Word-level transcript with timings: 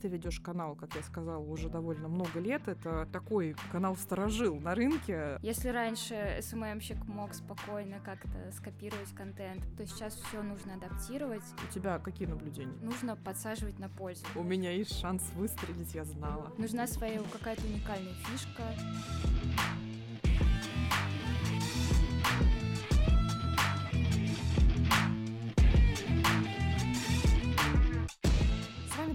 Ты 0.00 0.06
ведешь 0.06 0.38
канал, 0.38 0.76
как 0.76 0.94
я 0.94 1.02
сказала, 1.02 1.42
уже 1.42 1.68
довольно 1.68 2.06
много 2.06 2.38
лет. 2.38 2.68
Это 2.68 3.08
такой 3.12 3.56
канал 3.72 3.96
сторожил 3.96 4.54
на 4.60 4.76
рынке. 4.76 5.40
Если 5.42 5.70
раньше 5.70 6.38
СММщик 6.40 7.04
мог 7.06 7.34
спокойно 7.34 7.98
как-то 8.04 8.52
скопировать 8.56 9.12
контент, 9.16 9.60
то 9.76 9.84
сейчас 9.84 10.14
все 10.14 10.40
нужно 10.44 10.74
адаптировать. 10.74 11.42
У 11.68 11.72
тебя 11.72 11.98
какие 11.98 12.28
наблюдения? 12.28 12.78
Нужно 12.80 13.16
подсаживать 13.16 13.80
на 13.80 13.88
пользу. 13.88 14.24
У 14.36 14.44
меня 14.44 14.70
есть 14.70 14.96
шанс 15.00 15.32
выстрелить, 15.34 15.92
я 15.96 16.04
знала. 16.04 16.52
Нужна 16.58 16.86
своя 16.86 17.20
какая-то 17.32 17.66
уникальная 17.66 18.14
фишка. 18.14 18.62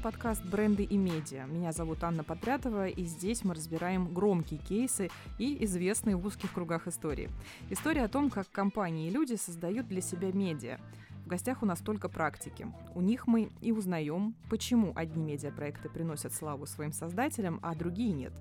Подкаст 0.04 0.44
«Бренды 0.44 0.84
и 0.84 0.98
медиа». 0.98 1.46
Меня 1.46 1.72
зовут 1.72 2.04
Анна 2.04 2.26
Подрятова, 2.26 2.90
и 2.90 3.06
здесь 3.06 3.46
мы 3.46 3.54
разбираем 3.54 4.14
громкие 4.14 4.60
кейсы 4.60 5.10
и 5.40 5.64
известные 5.64 6.18
в 6.18 6.26
узких 6.26 6.52
кругах 6.52 6.90
истории. 6.90 7.30
История 7.70 8.04
о 8.04 8.10
том, 8.10 8.30
как 8.30 8.52
компании 8.52 9.08
и 9.08 9.12
люди 9.12 9.36
создают 9.36 9.88
для 9.88 10.02
себя 10.02 10.34
медиа. 10.34 10.78
В 11.24 11.30
гостях 11.30 11.64
у 11.64 11.66
нас 11.66 11.80
только 11.80 12.10
практики. 12.10 12.68
У 12.96 13.00
них 13.00 13.28
мы 13.28 13.50
и 13.62 13.72
узнаем, 13.72 14.36
почему 14.50 14.92
одни 14.94 15.24
медиапроекты 15.24 15.88
приносят 15.88 16.34
славу 16.34 16.66
своим 16.66 16.92
создателям, 16.92 17.62
а 17.64 17.74
другие 17.74 18.12
нет. 18.12 18.34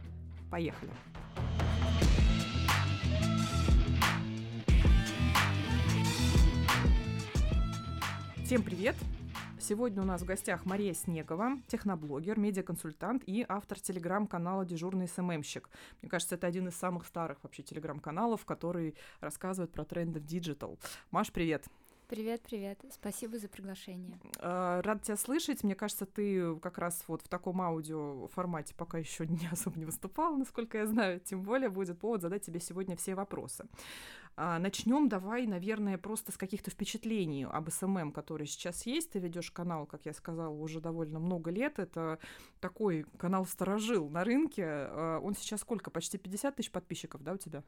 Поехали! 0.50 0.90
Всем 8.44 8.64
привет! 8.64 8.96
Сегодня 9.62 10.02
у 10.02 10.04
нас 10.04 10.22
в 10.22 10.24
гостях 10.24 10.66
Мария 10.66 10.92
Снегова, 10.92 11.52
техноблогер, 11.68 12.36
медиаконсультант 12.36 13.22
и 13.28 13.46
автор 13.48 13.78
телеграм-канала 13.78 14.64
«Дежурный 14.64 15.06
SMM 15.06 15.22
щик». 15.22 15.70
Мне 16.02 16.10
кажется, 16.10 16.34
это 16.34 16.48
один 16.48 16.66
из 16.66 16.74
самых 16.74 17.06
старых 17.06 17.38
вообще 17.44 17.62
телеграм-каналов, 17.62 18.44
который 18.44 18.96
рассказывает 19.20 19.70
про 19.70 19.84
тренды 19.84 20.18
в 20.18 20.26
digital. 20.26 20.80
Маш, 21.12 21.30
привет! 21.30 21.68
Привет, 22.08 22.42
привет. 22.42 22.78
Спасибо 22.90 23.38
за 23.38 23.48
приглашение. 23.48 24.18
А, 24.38 24.82
рад 24.82 25.02
тебя 25.02 25.16
слышать. 25.16 25.64
Мне 25.64 25.74
кажется, 25.74 26.04
ты 26.04 26.56
как 26.56 26.76
раз 26.76 27.04
вот 27.06 27.22
в 27.22 27.28
таком 27.28 27.62
аудио 27.62 28.26
формате 28.34 28.74
пока 28.76 28.98
еще 28.98 29.26
не 29.26 29.46
особо 29.50 29.78
не 29.78 29.86
выступала, 29.86 30.36
насколько 30.36 30.76
я 30.76 30.86
знаю. 30.86 31.20
Тем 31.20 31.42
более 31.42 31.70
будет 31.70 31.98
повод 31.98 32.20
задать 32.20 32.44
тебе 32.44 32.60
сегодня 32.60 32.96
все 32.96 33.14
вопросы. 33.14 33.64
А, 34.34 34.58
Начнем 34.58 35.08
давай, 35.08 35.46
наверное, 35.46 35.98
просто 35.98 36.32
с 36.32 36.38
каких-то 36.38 36.70
впечатлений 36.70 37.44
об 37.44 37.68
SMM, 37.68 38.12
который 38.12 38.46
сейчас 38.46 38.86
есть. 38.86 39.10
Ты 39.12 39.18
ведешь 39.18 39.50
канал, 39.50 39.86
как 39.86 40.06
я 40.06 40.14
сказала, 40.14 40.54
уже 40.54 40.80
довольно 40.80 41.18
много 41.18 41.50
лет. 41.50 41.78
Это 41.78 42.18
такой 42.60 43.04
канал 43.18 43.44
сторожил 43.44 44.08
на 44.08 44.24
рынке. 44.24 44.64
А, 44.66 45.20
он 45.20 45.34
сейчас 45.34 45.60
сколько? 45.60 45.90
Почти 45.90 46.18
50 46.18 46.56
тысяч 46.56 46.70
подписчиков, 46.70 47.22
да, 47.22 47.34
у 47.34 47.36
тебя? 47.36 47.62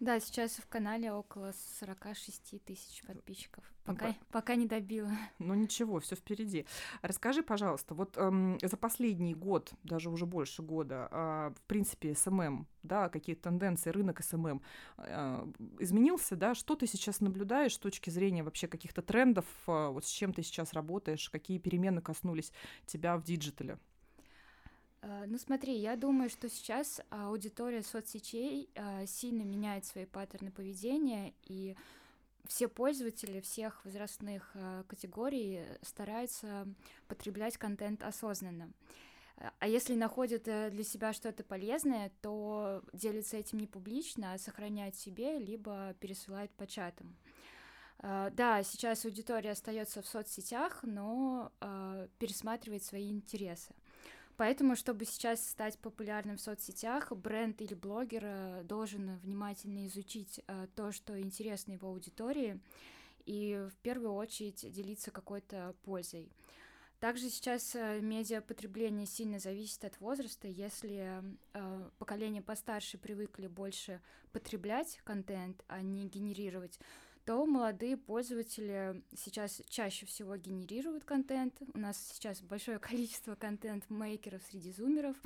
Да, 0.00 0.18
сейчас 0.18 0.52
в 0.52 0.66
канале 0.66 1.12
около 1.12 1.52
46 1.78 2.64
тысяч 2.64 3.02
подписчиков. 3.02 3.62
Пока, 3.84 4.08
ну, 4.08 4.14
пока 4.30 4.54
не 4.54 4.64
добила. 4.66 5.10
Ну 5.38 5.54
ничего, 5.54 6.00
все 6.00 6.16
впереди. 6.16 6.64
Расскажи, 7.02 7.42
пожалуйста, 7.42 7.94
вот 7.94 8.16
эм, 8.16 8.58
за 8.62 8.78
последний 8.78 9.34
год, 9.34 9.74
даже 9.82 10.08
уже 10.08 10.24
больше 10.24 10.62
года, 10.62 11.08
э, 11.10 11.52
в 11.54 11.62
принципе, 11.66 12.14
SMM, 12.14 12.66
да, 12.82 13.10
какие 13.10 13.36
тенденции, 13.36 13.90
рынок 13.90 14.22
SMM 14.24 14.62
э, 14.96 15.52
изменился, 15.80 16.34
да, 16.34 16.54
что 16.54 16.76
ты 16.76 16.86
сейчас 16.86 17.20
наблюдаешь 17.20 17.74
с 17.74 17.78
точки 17.78 18.08
зрения 18.08 18.42
вообще 18.42 18.68
каких-то 18.68 19.02
трендов, 19.02 19.44
э, 19.66 19.88
вот 19.88 20.06
с 20.06 20.08
чем 20.08 20.32
ты 20.32 20.42
сейчас 20.42 20.72
работаешь, 20.72 21.28
какие 21.28 21.58
перемены 21.58 22.00
коснулись 22.00 22.52
тебя 22.86 23.18
в 23.18 23.22
digital 23.22 23.66
е? 23.66 23.78
Э, 25.02 25.24
ну 25.26 25.38
смотри, 25.38 25.74
я 25.76 25.96
думаю, 25.96 26.28
что 26.30 26.48
сейчас 26.48 27.00
аудитория 27.10 27.82
соцсетей 27.82 28.70
э, 28.74 29.06
сильно 29.06 29.42
меняет 29.42 29.84
свои 29.84 30.04
паттерны 30.04 30.50
поведения, 30.50 31.32
и 31.44 31.76
все 32.46 32.68
пользователи 32.68 33.40
всех 33.40 33.84
возрастных 33.84 34.50
э, 34.54 34.84
категорий 34.88 35.62
стараются 35.82 36.66
потреблять 37.08 37.56
контент 37.56 38.02
осознанно. 38.02 38.72
А 39.58 39.66
если 39.66 39.94
находят 39.94 40.42
для 40.42 40.84
себя 40.84 41.14
что-то 41.14 41.42
полезное, 41.42 42.12
то 42.20 42.82
делятся 42.92 43.38
этим 43.38 43.58
не 43.58 43.66
публично, 43.66 44.34
а 44.34 44.38
сохраняют 44.38 44.96
себе, 44.96 45.38
либо 45.38 45.94
пересылают 45.98 46.50
по 46.50 46.66
чатам. 46.66 47.16
Да, 48.02 48.62
сейчас 48.62 49.06
аудитория 49.06 49.52
остается 49.52 50.02
в 50.02 50.06
соцсетях, 50.06 50.80
но 50.82 51.50
пересматривает 52.18 52.82
свои 52.82 53.10
интересы. 53.10 53.72
Поэтому, 54.40 54.74
чтобы 54.74 55.04
сейчас 55.04 55.46
стать 55.46 55.78
популярным 55.78 56.38
в 56.38 56.40
соцсетях, 56.40 57.12
бренд 57.12 57.60
или 57.60 57.74
блогер 57.74 58.22
э, 58.24 58.62
должен 58.64 59.18
внимательно 59.18 59.86
изучить 59.86 60.40
э, 60.46 60.66
то, 60.74 60.92
что 60.92 61.20
интересно 61.20 61.72
его 61.72 61.88
аудитории, 61.88 62.58
и 63.26 63.68
в 63.70 63.76
первую 63.82 64.14
очередь 64.14 64.64
делиться 64.72 65.10
какой-то 65.10 65.76
пользой. 65.82 66.32
Также 67.00 67.28
сейчас 67.28 67.74
э, 67.74 68.00
медиапотребление 68.00 69.06
сильно 69.06 69.38
зависит 69.38 69.84
от 69.84 70.00
возраста. 70.00 70.48
Если 70.48 71.22
э, 71.52 71.90
поколение 71.98 72.40
постарше 72.40 72.96
привыкли 72.96 73.46
больше 73.46 74.00
потреблять 74.32 75.02
контент, 75.04 75.62
а 75.68 75.82
не 75.82 76.08
генерировать, 76.08 76.80
то 77.30 77.46
молодые 77.46 77.96
пользователи 77.96 79.04
сейчас 79.16 79.62
чаще 79.68 80.04
всего 80.04 80.34
генерируют 80.34 81.04
контент. 81.04 81.54
У 81.74 81.78
нас 81.78 81.96
сейчас 82.12 82.42
большое 82.42 82.78
количество 82.80 83.36
контент-мейкеров 83.36 84.42
среди 84.50 84.72
зумеров. 84.72 85.16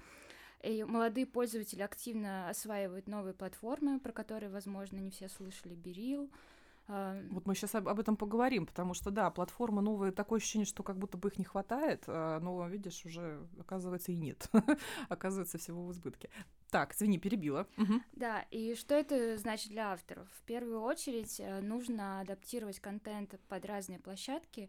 И 0.62 0.84
молодые 0.84 1.24
пользователи 1.24 1.80
активно 1.80 2.50
осваивают 2.50 3.06
новые 3.06 3.32
платформы, 3.32 3.98
про 4.00 4.12
которые, 4.12 4.50
возможно, 4.50 4.98
не 4.98 5.08
все 5.12 5.30
слышали. 5.30 5.74
Берил, 5.74 6.28
вот 6.86 7.46
мы 7.46 7.54
сейчас 7.54 7.74
об, 7.74 7.98
этом 7.98 8.16
поговорим, 8.16 8.66
потому 8.66 8.92
что, 8.92 9.10
да, 9.10 9.30
платформы 9.30 9.80
новые, 9.80 10.12
такое 10.12 10.38
ощущение, 10.38 10.66
что 10.66 10.82
как 10.82 10.98
будто 10.98 11.16
бы 11.16 11.28
их 11.28 11.38
не 11.38 11.44
хватает, 11.44 12.04
а, 12.06 12.40
но, 12.40 12.66
видишь, 12.68 13.04
уже, 13.06 13.46
оказывается, 13.58 14.12
и 14.12 14.16
нет. 14.16 14.48
оказывается, 15.08 15.56
всего 15.58 15.86
в 15.86 15.92
избытке. 15.92 16.28
Так, 16.70 16.94
извини, 16.94 17.18
перебила. 17.18 17.66
Угу. 17.78 18.02
Да, 18.12 18.44
и 18.50 18.74
что 18.74 18.94
это 18.94 19.38
значит 19.38 19.70
для 19.70 19.92
авторов? 19.92 20.28
В 20.32 20.42
первую 20.42 20.82
очередь 20.82 21.40
э, 21.40 21.60
нужно 21.60 22.20
адаптировать 22.20 22.80
контент 22.80 23.40
под 23.48 23.64
разные 23.64 23.98
площадки. 23.98 24.68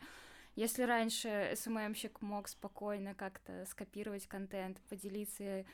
Если 0.55 0.83
раньше 0.83 1.53
СММщик 1.55 2.21
мог 2.21 2.47
спокойно 2.47 3.13
как-то 3.13 3.65
скопировать 3.65 4.27
контент, 4.27 4.79
поделиться 4.87 5.65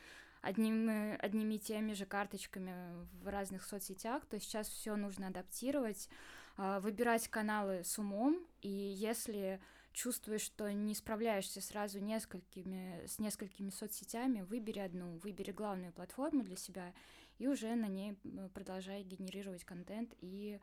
одними, 0.42 1.16
одними 1.16 1.54
и 1.54 1.58
теми 1.58 1.92
же 1.92 2.04
карточками 2.04 2.74
в 3.22 3.28
разных 3.28 3.62
соцсетях, 3.64 4.26
то 4.26 4.38
сейчас 4.40 4.68
все 4.68 4.96
нужно 4.96 5.28
адаптировать, 5.28 6.08
а, 6.10 6.31
выбирать 6.56 7.28
каналы 7.28 7.84
с 7.84 7.98
умом, 7.98 8.46
и 8.60 8.68
если 8.68 9.60
чувствуешь, 9.92 10.42
что 10.42 10.72
не 10.72 10.94
справляешься 10.94 11.60
сразу 11.60 11.98
несколькими, 12.00 13.06
с 13.06 13.18
несколькими 13.18 13.70
соцсетями, 13.70 14.42
выбери 14.42 14.80
одну, 14.80 15.18
выбери 15.18 15.52
главную 15.52 15.92
платформу 15.92 16.42
для 16.42 16.56
себя 16.56 16.92
и 17.38 17.46
уже 17.46 17.74
на 17.74 17.86
ней 17.86 18.16
продолжай 18.54 19.02
генерировать 19.02 19.64
контент 19.64 20.14
и 20.20 20.60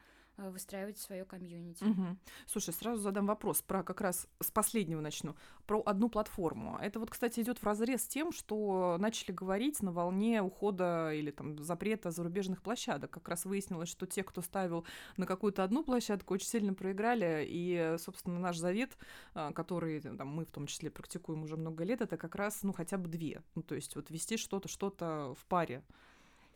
выстраивать 0.49 0.97
свое 0.97 1.25
комьюнити. 1.25 1.83
Угу. 1.83 2.17
Слушай, 2.45 2.73
сразу 2.73 3.01
задам 3.01 3.25
вопрос 3.25 3.61
про 3.61 3.83
как 3.83 4.01
раз 4.01 4.27
с 4.39 4.51
последнего 4.51 5.01
начну, 5.01 5.35
про 5.65 5.81
одну 5.85 6.09
платформу. 6.09 6.77
Это 6.81 6.99
вот, 6.99 7.09
кстати, 7.09 7.39
идет 7.41 7.59
в 7.59 7.63
разрез 7.63 8.03
с 8.03 8.07
тем, 8.07 8.31
что 8.31 8.97
начали 8.99 9.31
говорить 9.31 9.81
на 9.81 9.91
волне 9.91 10.41
ухода 10.41 11.11
или 11.13 11.31
там 11.31 11.57
запрета 11.59 12.11
зарубежных 12.11 12.61
площадок. 12.61 13.11
Как 13.11 13.27
раз 13.27 13.45
выяснилось, 13.45 13.89
что 13.89 14.05
те, 14.05 14.23
кто 14.23 14.41
ставил 14.41 14.85
на 15.17 15.25
какую-то 15.25 15.63
одну 15.63 15.83
площадку, 15.83 16.33
очень 16.33 16.47
сильно 16.47 16.73
проиграли, 16.73 17.45
и, 17.47 17.95
собственно, 17.97 18.39
наш 18.39 18.57
завет 18.57 18.97
а, 19.33 19.51
которые 19.53 20.01
там, 20.01 20.27
мы 20.27 20.45
в 20.45 20.51
том 20.51 20.67
числе 20.67 20.89
практикуем 20.89 21.43
уже 21.43 21.57
много 21.57 21.83
лет, 21.83 22.01
это 22.01 22.17
как 22.17 22.35
раз, 22.35 22.63
ну, 22.63 22.73
хотя 22.73 22.97
бы 22.97 23.07
две. 23.07 23.41
Ну, 23.55 23.61
то 23.61 23.75
есть 23.75 23.95
вот 23.95 24.09
вести 24.09 24.37
что-то, 24.37 24.67
что-то 24.67 25.35
в 25.39 25.45
паре. 25.45 25.83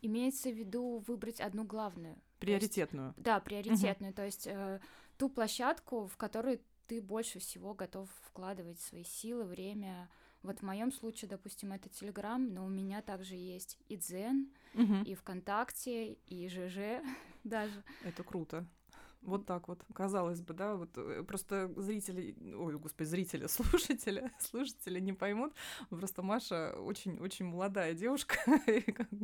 Имеется 0.06 0.50
в 0.50 0.54
виду 0.54 1.04
выбрать 1.08 1.42
одну 1.42 1.64
главную. 1.64 2.18
Приоритетную. 2.40 3.10
Есть, 3.10 3.24
да, 3.24 3.40
приоритетную. 3.40 4.12
Угу. 4.12 4.16
То 4.16 4.26
есть 4.26 4.48
э, 4.48 4.80
ту 5.18 5.30
площадку, 5.30 6.08
в 6.08 6.18
которой 6.18 6.62
ты 6.88 7.02
больше 7.02 7.40
всего 7.40 7.74
готов 7.74 8.10
вкладывать 8.22 8.80
свои 8.80 9.04
силы, 9.04 9.46
время. 9.46 10.10
Вот 10.42 10.60
в 10.60 10.64
моем 10.64 10.92
случае, 10.92 11.30
допустим, 11.30 11.72
это 11.72 11.88
Телеграм, 11.88 12.54
но 12.54 12.66
у 12.66 12.70
меня 12.70 13.02
также 13.02 13.36
есть 13.36 13.80
и 13.88 13.96
Дзен, 13.96 14.52
угу. 14.74 14.96
и 15.06 15.16
ВКонтакте, 15.16 16.14
и 16.14 16.50
ЖЖ 16.50 17.02
даже. 17.44 17.84
Это 18.04 18.24
круто. 18.24 18.68
Вот 19.26 19.46
так 19.46 19.70
вот, 19.70 19.84
казалось 19.94 20.42
бы, 20.42 20.54
да, 20.54 20.76
вот 20.76 20.90
э, 20.98 21.24
просто 21.24 21.72
зрители, 21.78 22.36
ой, 22.56 22.78
господи, 22.78 23.08
зрители, 23.08 23.48
слушатели, 23.48 24.32
слушатели 24.38 25.00
не 25.00 25.14
поймут, 25.14 25.54
просто 25.90 26.22
Маша 26.22 26.74
очень-очень 26.78 27.46
молодая 27.46 27.94
девушка, 27.94 28.36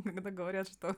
когда 0.04 0.30
говорят, 0.30 0.68
что 0.68 0.96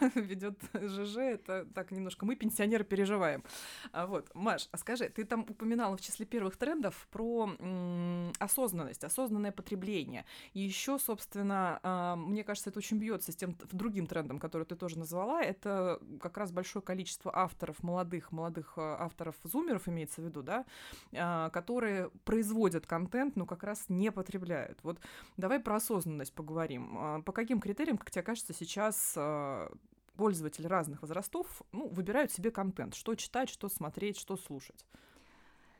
ведет 0.14 0.58
ЖЖ, 0.74 1.16
это 1.18 1.66
так 1.74 1.90
немножко 1.90 2.24
мы, 2.24 2.36
пенсионеры, 2.36 2.84
переживаем. 2.84 3.44
А 3.92 4.06
вот, 4.06 4.30
Маш, 4.34 4.68
а 4.72 4.78
скажи, 4.78 5.08
ты 5.10 5.24
там 5.24 5.40
упоминала 5.42 5.96
в 5.96 6.00
числе 6.00 6.24
первых 6.24 6.56
трендов 6.56 7.06
про 7.10 7.54
м- 7.58 8.32
осознанность, 8.38 9.04
осознанное 9.04 9.52
потребление. 9.52 10.24
И 10.54 10.60
еще, 10.60 10.98
собственно, 10.98 11.80
э, 11.82 12.14
мне 12.16 12.44
кажется, 12.44 12.70
это 12.70 12.78
очень 12.78 12.98
бьется 12.98 13.32
с 13.32 13.36
тем 13.36 13.56
другим 13.72 14.06
трендом, 14.06 14.38
который 14.38 14.64
ты 14.64 14.74
тоже 14.74 14.98
назвала, 14.98 15.42
это 15.42 16.00
как 16.20 16.38
раз 16.38 16.50
большое 16.50 16.82
количество 16.82 17.36
авторов 17.36 17.82
молодых, 17.82 18.32
молодых 18.38 18.74
э, 18.76 18.80
авторов 18.80 19.36
зумеров 19.44 19.88
имеется 19.88 20.20
в 20.20 20.24
виду, 20.24 20.42
да, 20.42 20.64
а, 21.12 21.50
которые 21.50 22.10
производят 22.24 22.86
контент, 22.86 23.36
но 23.36 23.46
как 23.46 23.62
раз 23.62 23.84
не 23.88 24.10
потребляют. 24.12 24.78
Вот 24.82 24.98
давай 25.36 25.60
про 25.60 25.76
осознанность 25.76 26.32
поговорим. 26.32 26.96
А, 26.96 27.22
по 27.22 27.32
каким 27.32 27.60
критериям, 27.60 27.98
как 27.98 28.10
тебе 28.10 28.22
кажется, 28.22 28.54
сейчас 28.54 29.14
а, 29.16 29.70
пользователи 30.16 30.66
разных 30.66 31.02
возрастов 31.02 31.62
ну, 31.72 31.88
выбирают 31.88 32.32
себе 32.32 32.50
контент, 32.50 32.94
что 32.94 33.14
читать, 33.14 33.48
что 33.48 33.68
смотреть, 33.68 34.18
что 34.18 34.36
слушать. 34.36 34.84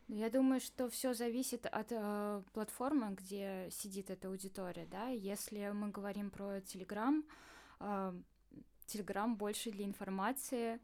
Ну, 0.08 0.16
я 0.16 0.30
думаю, 0.30 0.60
что 0.60 0.88
все 0.88 1.12
зависит 1.12 1.66
от 1.66 1.88
э, 1.90 2.42
платформы, 2.54 3.14
где 3.14 3.68
сидит 3.70 4.10
эта 4.10 4.28
аудитория, 4.28 4.86
да. 4.90 5.08
Если 5.08 5.70
мы 5.74 5.90
говорим 5.90 6.30
про 6.30 6.58
Telegram, 6.58 7.22
э, 7.80 8.12
Telegram 8.86 9.34
больше 9.34 9.70
для 9.70 9.84
информации, 9.84 10.80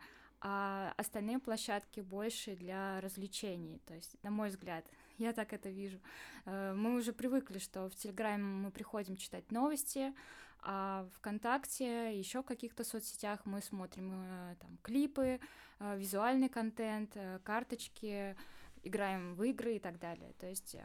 а 0.47 0.93
остальные 0.99 1.39
площадки 1.39 2.01
больше 2.01 2.55
для 2.55 3.01
развлечений. 3.01 3.81
То 3.87 3.95
есть, 3.95 4.23
на 4.23 4.31
мой 4.31 4.51
взгляд, 4.51 4.85
я 5.19 5.33
так 5.33 5.55
это 5.55 5.71
вижу. 5.71 5.99
Э, 6.45 6.75
мы 6.77 6.97
уже 6.97 7.15
привыкли, 7.15 7.59
что 7.59 7.89
в 7.89 7.95
Телеграме 7.95 8.45
мы 8.45 8.71
приходим 8.71 9.17
читать 9.17 9.51
новости, 9.51 10.13
а 10.61 11.09
ВКонтакте, 11.17 12.19
еще 12.19 12.43
в 12.43 12.45
каких-то 12.47 12.85
соцсетях 12.85 13.47
мы 13.47 13.63
смотрим 13.63 14.13
э, 14.13 14.57
там 14.61 14.79
клипы, 14.83 15.41
э, 15.79 15.99
визуальный 15.99 16.51
контент, 16.51 17.17
карточки, 17.43 18.37
играем 18.83 19.37
в 19.37 19.43
игры 19.45 19.77
и 19.77 19.79
так 19.79 19.99
далее. 19.99 20.35
То 20.39 20.47
есть 20.47 20.77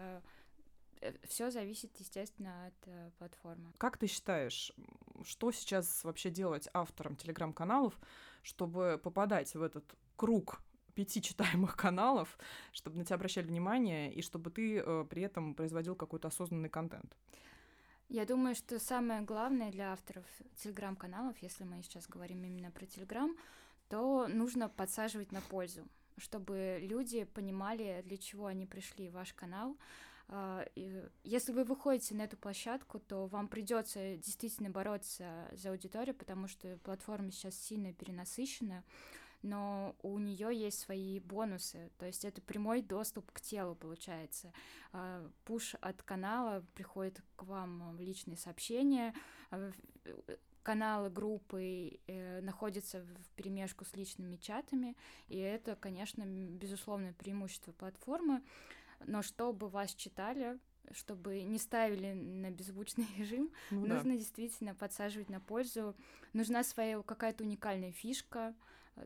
все 1.24 1.52
зависит, 1.52 1.96
естественно, 1.98 2.68
от 2.68 3.14
платформы. 3.18 3.72
Как 3.78 3.98
ты 3.98 4.08
считаешь, 4.08 4.72
что 5.24 5.52
сейчас 5.52 6.04
вообще 6.04 6.30
делать 6.30 6.68
авторам 6.74 7.16
телеграм-каналов, 7.16 8.00
чтобы 8.42 9.00
попадать 9.02 9.54
в 9.56 9.62
этот 9.62 9.86
круг 10.16 10.62
пяти 10.94 11.22
читаемых 11.22 11.78
каналов, 11.78 12.38
чтобы 12.74 12.98
на 12.98 13.06
тебя 13.06 13.16
обращали 13.16 13.48
внимание 13.48 14.14
и 14.14 14.22
чтобы 14.22 14.50
ты 14.52 14.80
э, 14.80 15.06
при 15.10 15.22
этом 15.22 15.54
производил 15.54 15.96
какой-то 15.96 16.28
осознанный 16.28 16.70
контент? 16.70 17.16
Я 18.10 18.26
думаю, 18.26 18.56
что 18.56 18.80
самое 18.80 19.22
главное 19.22 19.72
для 19.72 19.94
авторов 19.94 20.26
телеграм-каналов, 20.58 21.38
если 21.42 21.64
мы 21.64 21.84
сейчас 21.84 22.08
говорим 22.08 22.44
именно 22.44 22.72
про 22.72 22.86
телеграм, 22.86 23.36
то 23.88 24.28
нужно 24.28 24.68
подсаживать 24.68 25.32
на 25.32 25.42
пользу, 25.42 25.88
чтобы 26.18 26.80
люди 26.82 27.24
понимали, 27.24 28.02
для 28.06 28.18
чего 28.18 28.48
они 28.48 28.66
пришли 28.66 29.10
в 29.10 29.14
ваш 29.14 29.34
канал, 29.34 29.78
если 31.24 31.52
вы 31.52 31.64
выходите 31.64 32.14
на 32.14 32.24
эту 32.24 32.38
площадку, 32.38 33.00
то 33.00 33.26
вам 33.28 33.48
придется 33.48 34.18
действительно 34.18 34.70
бороться 34.70 35.50
за 35.54 35.72
аудиторию, 35.72 36.16
потому 36.16 36.48
что 36.48 36.78
платформа 36.84 37.32
сейчас 37.32 37.56
сильно 37.56 37.94
перенасыщена, 37.94 38.84
но 39.42 39.96
у 40.04 40.20
нее 40.20 40.50
есть 40.54 40.80
свои 40.80 41.20
бонусы, 41.20 41.92
то 41.98 42.06
есть 42.06 42.26
это 42.26 42.42
прямой 42.42 42.82
доступ 42.82 43.32
к 43.32 43.42
телу 43.42 43.74
получается. 43.74 44.54
А, 44.92 45.28
пуш 45.46 45.76
от 45.82 46.04
канала 46.04 46.64
приходит 46.76 47.22
к 47.36 47.44
вам 47.44 47.96
в 47.96 48.02
личные 48.02 48.38
сообщения, 48.38 49.16
а, 49.50 49.72
каналы, 50.62 51.10
группы 51.10 52.00
э, 52.06 52.42
находятся 52.42 53.02
в 53.02 53.32
перемешку 53.36 53.86
с 53.86 53.96
личными 53.96 54.36
чатами, 54.36 54.96
и 55.28 55.38
это, 55.38 55.76
конечно, 55.76 56.24
безусловное 56.26 57.14
преимущество 57.14 57.72
платформы 57.72 58.44
но 59.06 59.22
чтобы 59.22 59.70
вас 59.70 59.94
читали, 59.94 60.60
чтобы 60.92 61.44
не 61.44 61.60
ставили 61.60 62.14
на 62.14 62.52
беззвучный 62.52 63.08
режим, 63.18 63.52
ну, 63.72 63.86
нужно 63.86 64.12
да. 64.12 64.18
действительно 64.18 64.76
подсаживать 64.76 65.30
на 65.30 65.40
пользу. 65.40 65.96
Нужна 66.34 66.64
своя 66.64 67.02
какая-то 67.02 67.44
уникальная 67.44 67.92
фишка. 67.92 68.56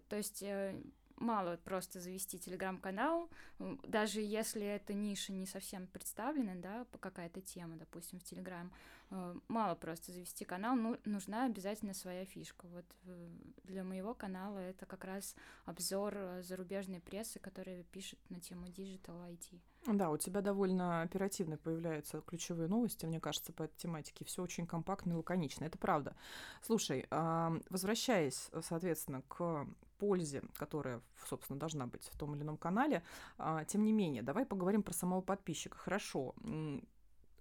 То 0.09 0.15
есть 0.15 0.41
э, 0.41 0.75
мало 1.17 1.57
просто 1.57 1.99
завести 1.99 2.39
телеграм-канал, 2.39 3.29
даже 3.59 4.21
если 4.21 4.65
эта 4.65 4.93
ниша 4.93 5.31
не 5.33 5.45
совсем 5.45 5.87
представлена, 5.87 6.55
да, 6.55 6.85
какая-то 6.99 7.41
тема, 7.41 7.77
допустим, 7.77 8.19
в 8.19 8.23
телеграм, 8.23 8.71
э, 9.11 9.35
мало 9.47 9.75
просто 9.75 10.11
завести 10.11 10.45
канал, 10.45 10.75
ну, 10.75 10.97
нужна 11.05 11.45
обязательно 11.45 11.93
своя 11.93 12.25
фишка. 12.25 12.67
Вот 12.67 12.85
э, 13.05 13.29
для 13.63 13.83
моего 13.83 14.13
канала 14.13 14.57
это 14.57 14.85
как 14.85 15.03
раз 15.05 15.35
обзор 15.65 16.41
зарубежной 16.41 16.99
прессы, 16.99 17.39
которая 17.39 17.83
пишет 17.83 18.19
на 18.29 18.39
тему 18.39 18.67
Digital 18.67 19.29
IT. 19.29 19.59
Да, 19.85 20.09
у 20.09 20.17
тебя 20.17 20.41
довольно 20.41 21.01
оперативно 21.01 21.57
появляются 21.57 22.21
ключевые 22.21 22.69
новости, 22.69 23.05
мне 23.05 23.19
кажется, 23.19 23.51
по 23.51 23.63
этой 23.63 23.75
тематике. 23.77 24.23
Все 24.23 24.41
очень 24.41 24.65
компактно 24.65 25.11
и 25.11 25.15
лаконично. 25.15 25.65
Это 25.65 25.77
правда. 25.77 26.15
Слушай, 26.61 27.05
возвращаясь, 27.09 28.49
соответственно, 28.61 29.23
к 29.27 29.67
пользе, 30.03 30.41
которая, 30.57 31.01
собственно, 31.29 31.57
должна 31.57 31.87
быть 31.87 32.09
в 32.11 32.17
том 32.17 32.35
или 32.35 32.43
ином 32.43 32.57
канале, 32.57 33.03
а, 33.37 33.63
тем 33.63 33.85
не 33.85 33.93
менее, 33.93 34.21
давай 34.21 34.45
поговорим 34.45 34.83
про 34.83 34.93
самого 34.93 35.21
подписчика. 35.21 35.77
Хорошо, 35.77 36.35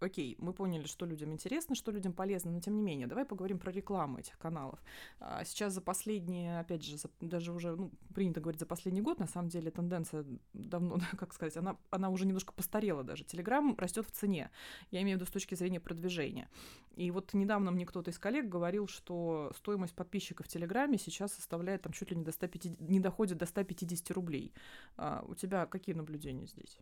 окей, 0.03 0.37
мы 0.39 0.53
поняли, 0.53 0.87
что 0.87 1.07
людям 1.07 1.33
интересно, 1.33 1.75
что 1.75 1.93
людям 1.93 2.13
полезно, 2.13 2.51
но 2.51 2.61
тем 2.61 2.75
не 2.75 2.83
менее, 2.83 3.07
давай 3.07 3.25
поговорим 3.25 3.59
про 3.59 3.71
рекламу 3.71 4.19
этих 4.19 4.39
каналов. 4.39 4.83
А, 5.21 5.45
сейчас 5.45 5.73
за 5.73 5.81
последние, 5.81 6.61
опять 6.61 6.85
же, 6.85 6.97
даже 7.21 7.53
уже, 7.53 7.77
ну, 7.77 7.91
принято 8.15 8.41
говорить 8.41 8.61
за 8.61 8.67
последний 8.67 9.01
год, 9.01 9.19
на 9.19 9.27
самом 9.27 9.49
деле 9.49 9.71
тенденция 9.71 10.25
давно, 10.53 10.99
как 11.19 11.33
сказать, 11.33 11.57
она, 11.57 11.77
она 11.91 12.11
уже 12.11 12.27
немножко 12.27 12.53
постарела 12.53 13.03
даже. 13.03 13.25
Телеграм 13.25 13.75
растет 13.79 14.07
в 14.07 14.11
цене, 14.11 14.51
я 14.91 15.03
имею 15.03 15.19
в 15.19 15.21
виду 15.21 15.29
с 15.29 15.33
точки 15.33 15.55
зрения 15.55 15.81
продвижения. 15.81 16.49
И 16.95 17.11
вот 17.11 17.33
недавно 17.35 17.71
мне 17.71 17.87
кто-то 17.87 18.11
из 18.11 18.19
коллег 18.19 18.49
говорил, 18.49 18.87
что 18.87 19.53
стоимость 19.57 19.95
подписчика 19.95 20.43
в 20.43 20.49
Телеграме 20.49 20.99
сейчас 20.99 21.33
составляет 21.33 21.83
там 21.83 21.93
чуть 21.93 22.11
ли 22.11 22.17
не, 22.17 22.25
до 22.25 22.33
150, 22.33 22.81
не 22.81 23.01
доходит 23.01 23.39
до 23.39 23.47
150 23.47 24.11
рублей. 24.11 24.53
А, 24.97 25.25
у 25.27 25.35
тебя 25.35 25.67
какие 25.67 25.95
наблюдения 25.95 26.47
здесь? 26.47 26.79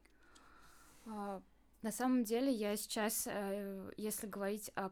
На 1.83 1.93
самом 1.93 2.25
деле 2.25 2.53
я 2.53 2.77
сейчас, 2.77 3.27
э, 3.27 3.91
если 3.97 4.27
говорить 4.27 4.71
о 4.75 4.91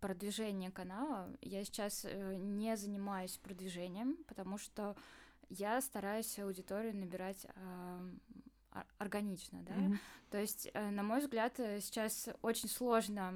продвижении 0.00 0.68
канала, 0.68 1.34
я 1.40 1.64
сейчас 1.64 2.04
э, 2.04 2.34
не 2.36 2.76
занимаюсь 2.76 3.38
продвижением, 3.38 4.18
потому 4.26 4.58
что 4.58 4.94
я 5.48 5.80
стараюсь 5.80 6.38
аудиторию 6.38 6.94
набирать 6.94 7.46
органично, 8.98 9.62
да. 9.62 9.72
Mm-hmm. 9.72 9.98
То 10.30 10.38
есть, 10.38 10.70
э, 10.74 10.90
на 10.90 11.02
мой 11.02 11.20
взгляд, 11.20 11.54
сейчас 11.56 12.28
очень 12.42 12.68
сложно 12.68 13.34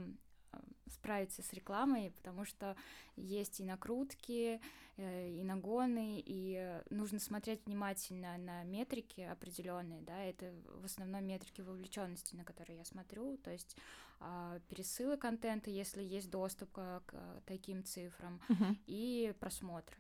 справиться 0.93 1.43
с 1.43 1.53
рекламой, 1.53 2.13
потому 2.13 2.45
что 2.45 2.77
есть 3.17 3.61
и 3.61 3.65
накрутки, 3.65 4.61
э, 4.97 5.29
и 5.31 5.43
нагоны, 5.45 6.23
и 6.25 6.81
нужно 6.91 7.19
смотреть 7.19 7.65
внимательно 7.67 8.37
на 8.39 8.63
метрики 8.65 9.21
определенные, 9.21 10.03
да, 10.03 10.23
это 10.25 10.53
в 10.81 10.85
основном 10.85 11.25
метрики 11.27 11.61
вовлеченности, 11.61 12.37
на 12.37 12.45
которые 12.45 12.79
я 12.79 12.85
смотрю, 12.85 13.37
то 13.39 13.51
есть 13.51 13.77
а, 14.25 14.61
пересылы 14.69 15.17
контента, 15.17 15.69
если 15.71 16.03
есть 16.03 16.31
доступ 16.31 16.71
к, 16.73 17.03
к 17.07 17.43
таким 17.45 17.85
цифрам, 17.85 18.41
uh-huh. 18.49 18.77
и 18.87 19.35
просмотры. 19.41 19.97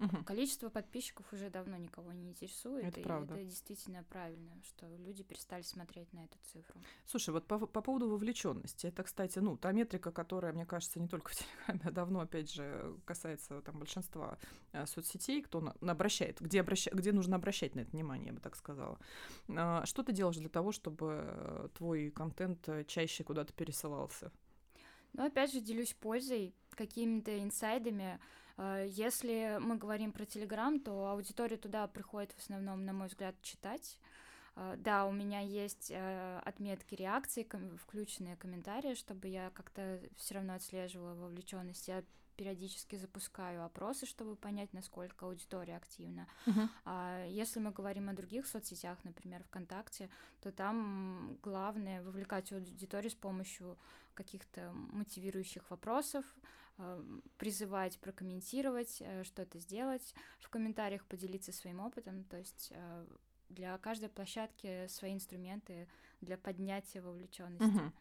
Угу. 0.00 0.24
Количество 0.24 0.70
подписчиков 0.70 1.30
уже 1.32 1.50
давно 1.50 1.76
никого 1.76 2.10
не 2.12 2.28
интересует. 2.30 2.86
Это 2.86 3.00
и 3.00 3.02
правда. 3.02 3.34
Это 3.34 3.44
действительно 3.44 4.02
правильно, 4.04 4.50
что 4.62 4.86
люди 4.96 5.22
перестали 5.22 5.60
смотреть 5.60 6.10
на 6.14 6.24
эту 6.24 6.38
цифру. 6.52 6.80
Слушай, 7.04 7.30
вот 7.30 7.46
по, 7.46 7.58
по 7.58 7.82
поводу 7.82 8.08
вовлеченности, 8.08 8.86
это, 8.86 9.02
кстати, 9.02 9.38
ну, 9.40 9.58
та 9.58 9.72
метрика, 9.72 10.10
которая, 10.10 10.54
мне 10.54 10.64
кажется, 10.64 10.98
не 11.00 11.06
только 11.06 11.30
в 11.30 11.34
Телеграме, 11.36 11.80
а 11.84 11.90
давно, 11.90 12.20
опять 12.20 12.50
же, 12.50 12.96
касается 13.04 13.60
там 13.60 13.78
большинства 13.78 14.38
э, 14.72 14.86
соцсетей, 14.86 15.42
кто 15.42 15.60
на, 15.60 15.76
на 15.82 15.92
обращает, 15.92 16.40
где, 16.40 16.60
обраща, 16.60 16.90
где 16.92 17.12
нужно 17.12 17.36
обращать 17.36 17.74
на 17.74 17.80
это 17.80 17.90
внимание, 17.90 18.28
я 18.28 18.32
бы 18.32 18.40
так 18.40 18.56
сказала. 18.56 18.98
А, 19.48 19.84
что 19.84 20.02
ты 20.02 20.12
делаешь 20.12 20.38
для 20.38 20.48
того, 20.48 20.72
чтобы 20.72 21.24
э, 21.26 21.68
твой 21.76 22.10
контент 22.10 22.66
э, 22.70 22.84
чаще 22.84 23.22
куда-то 23.22 23.52
пересылался? 23.52 24.32
Ну, 25.12 25.26
опять 25.26 25.52
же, 25.52 25.60
делюсь 25.60 25.92
пользой, 25.92 26.54
какими-то 26.70 27.38
инсайдами, 27.42 28.18
если 28.88 29.58
мы 29.60 29.76
говорим 29.76 30.12
про 30.12 30.24
Телеграм, 30.26 30.80
то 30.80 31.08
аудитория 31.08 31.56
туда 31.56 31.86
приходит 31.86 32.32
в 32.32 32.38
основном, 32.38 32.84
на 32.84 32.92
мой 32.92 33.08
взгляд, 33.08 33.34
читать. 33.42 33.98
Э, 34.56 34.74
да, 34.78 35.06
у 35.06 35.12
меня 35.12 35.40
есть 35.40 35.90
э, 35.90 36.40
отметки 36.44 36.94
реакций, 36.94 37.48
включенные 37.82 38.36
комментарии, 38.36 38.94
чтобы 38.94 39.28
я 39.28 39.50
как-то 39.50 40.00
все 40.16 40.34
равно 40.34 40.54
отслеживала 40.54 41.14
вовлеченность. 41.14 41.88
Я 41.88 42.02
периодически 42.36 42.96
запускаю 42.96 43.64
опросы, 43.64 44.06
чтобы 44.06 44.34
понять, 44.34 44.72
насколько 44.72 45.26
аудитория 45.26 45.76
активна. 45.76 46.26
А 46.86 47.26
если 47.26 47.60
мы 47.60 47.70
говорим 47.70 48.08
о 48.08 48.14
других 48.14 48.46
соцсетях, 48.46 48.96
например, 49.04 49.42
ВКонтакте, 49.44 50.08
то 50.40 50.50
там 50.50 51.36
главное 51.42 52.02
вовлекать 52.02 52.50
аудиторию 52.50 53.10
с 53.10 53.14
помощью 53.14 53.76
каких-то 54.14 54.72
мотивирующих 54.72 55.70
вопросов, 55.70 56.24
э, 56.24 56.46
призывать 57.36 57.98
прокомментировать, 57.98 58.98
э, 59.00 59.24
что-то 59.24 59.58
сделать, 59.58 60.14
в 60.38 60.48
комментариях 60.48 61.04
поделиться 61.06 61.52
своим 61.52 61.80
опытом. 61.80 62.24
То 62.24 62.38
есть 62.38 62.68
э, 62.72 63.06
для 63.48 63.76
каждой 63.78 64.08
площадки 64.08 64.86
свои 64.88 65.14
инструменты 65.14 65.88
для 66.20 66.36
поднятия 66.38 67.00
вовлеченности. 67.00 67.64
Мгм. 67.64 67.92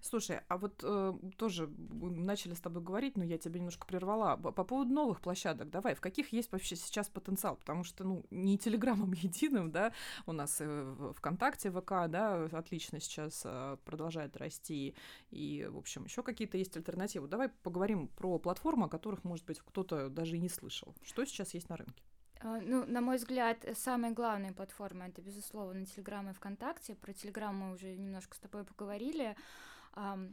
Слушай, 0.00 0.40
а 0.48 0.58
вот 0.58 0.80
э, 0.82 1.14
тоже 1.36 1.66
мы 1.66 2.10
начали 2.10 2.54
с 2.54 2.60
тобой 2.60 2.82
говорить, 2.82 3.16
но 3.16 3.24
я 3.24 3.38
тебя 3.38 3.58
немножко 3.58 3.86
прервала. 3.86 4.36
По 4.36 4.52
по 4.52 4.64
поводу 4.64 4.92
новых 4.92 5.20
площадок, 5.20 5.70
давай, 5.70 5.94
в 5.94 6.00
каких 6.00 6.32
есть 6.32 6.50
вообще 6.52 6.76
сейчас 6.76 7.08
потенциал? 7.08 7.56
Потому 7.56 7.84
что, 7.84 8.04
ну, 8.04 8.24
не 8.30 8.58
телеграммом 8.58 9.12
единым, 9.14 9.70
да, 9.70 9.92
у 10.26 10.32
нас 10.32 10.56
э, 10.60 11.12
ВКонтакте, 11.16 11.70
ВК, 11.70 12.08
да, 12.08 12.44
отлично 12.52 13.00
сейчас 13.00 13.42
э, 13.44 13.76
продолжает 13.84 14.36
расти, 14.36 14.94
и, 15.30 15.68
в 15.70 15.78
общем, 15.78 16.04
еще 16.04 16.22
какие-то 16.22 16.56
есть 16.56 16.76
альтернативы. 16.76 17.28
Давай 17.28 17.48
поговорим 17.48 18.08
про 18.08 18.38
платформы, 18.38 18.86
о 18.86 18.88
которых, 18.88 19.24
может 19.24 19.44
быть, 19.44 19.60
кто-то 19.60 20.08
даже 20.08 20.36
и 20.36 20.40
не 20.40 20.48
слышал. 20.48 20.94
Что 21.02 21.24
сейчас 21.24 21.54
есть 21.54 21.68
на 21.68 21.76
рынке? 21.76 22.02
А, 22.40 22.60
Ну, 22.60 22.84
на 22.86 23.00
мой 23.00 23.16
взгляд, 23.16 23.64
самые 23.74 24.12
главные 24.12 24.52
платформы 24.52 25.06
это, 25.06 25.22
безусловно, 25.22 25.86
Телеграм 25.86 26.28
и 26.30 26.32
ВКонтакте. 26.32 26.94
Про 26.94 27.12
Телеграм 27.12 27.54
мы 27.56 27.72
уже 27.72 27.96
немножко 27.96 28.36
с 28.36 28.40
тобой 28.40 28.64
поговорили. 28.64 29.36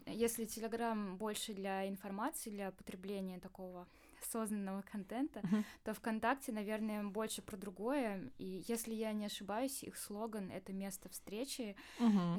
Если 0.07 0.45
Телеграм 0.45 1.17
больше 1.17 1.53
для 1.53 1.87
информации, 1.87 2.49
для 2.49 2.71
потребления 2.71 3.39
такого 3.39 3.87
осознанного 4.19 4.81
контента, 4.81 5.39
Мгм. 5.43 5.63
то 5.83 5.93
ВКонтакте, 5.93 6.51
наверное, 6.51 7.03
больше 7.03 7.41
про 7.43 7.57
другое. 7.57 8.31
И 8.39 8.63
если 8.67 8.93
я 8.93 9.13
не 9.13 9.25
ошибаюсь, 9.27 9.83
их 9.83 9.97
слоган— 9.97 10.49
это 10.53 10.73
место 10.73 11.09
встречи. 11.09 11.75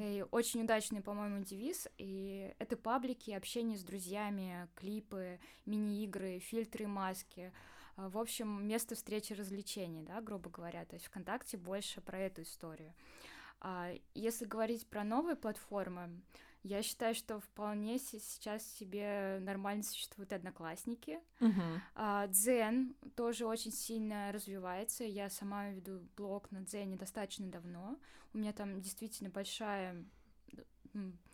И 0.01 0.25
очень 0.31 0.63
удачный, 0.63 1.01
по-моему, 1.01 1.43
девиз. 1.43 1.87
И 1.97 2.53
это 2.59 2.75
паблики, 2.75 3.31
общение 3.31 3.77
с 3.77 3.83
друзьями, 3.83 4.67
клипы, 4.75 5.39
мини-игры, 5.65 6.39
фильтры, 6.39 6.87
маски. 6.87 7.53
А, 7.95 8.09
В 8.09 8.17
общем, 8.17 8.65
место 8.67 8.95
встречи 8.95 9.33
развлечений, 9.33 10.03
да, 10.03 10.21
грубо 10.21 10.49
говоря. 10.49 10.85
То 10.85 10.95
есть 10.95 11.05
ВКонтакте 11.05 11.57
больше 11.57 12.01
про 12.01 12.19
эту 12.19 12.41
историю. 12.41 12.93
А 13.61 13.93
если 14.13 14.45
говорить 14.45 14.87
про 14.87 15.03
новые 15.03 15.35
платформы, 15.35 16.21
я 16.63 16.81
считаю, 16.81 17.13
что 17.13 17.39
вполне 17.39 17.99
се- 17.99 18.19
сейчас 18.19 18.65
себе 18.65 19.39
нормально 19.41 19.83
существуют 19.83 20.31
одноклассники. 20.33 21.19
А, 21.95 22.27
Дзен 22.27 22.95
тоже 23.15 23.45
очень 23.45 23.71
сильно 23.71 24.31
развивается. 24.31 25.03
Я 25.03 25.29
сама 25.29 25.69
веду 25.69 26.01
блог 26.17 26.51
на 26.51 26.61
Дзене 26.61 26.95
достаточно 26.95 27.47
давно. 27.49 27.97
У 28.33 28.37
меня 28.37 28.53
там 28.53 28.81
действительно 28.81 29.29
большая, 29.29 30.05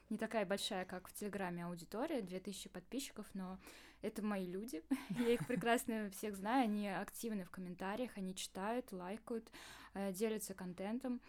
не 0.09 0.17
такая 0.17 0.45
большая, 0.45 0.85
как 0.85 1.07
в 1.07 1.13
Телеграме 1.13 1.65
аудитория, 1.65 2.21
2000 2.21 2.69
подписчиков, 2.69 3.27
но 3.33 3.59
это 4.01 4.23
мои 4.23 4.45
люди. 4.45 4.83
Я 5.19 5.33
их 5.33 5.45
прекрасно 5.47 6.09
всех 6.11 6.35
знаю. 6.35 6.63
Они 6.63 6.87
активны 6.87 7.43
в 7.43 7.51
комментариях, 7.51 8.11
они 8.15 8.35
читают, 8.35 8.91
лайкают, 8.91 9.49
э, 9.93 10.11
делятся 10.13 10.53
контентом. 10.53 11.21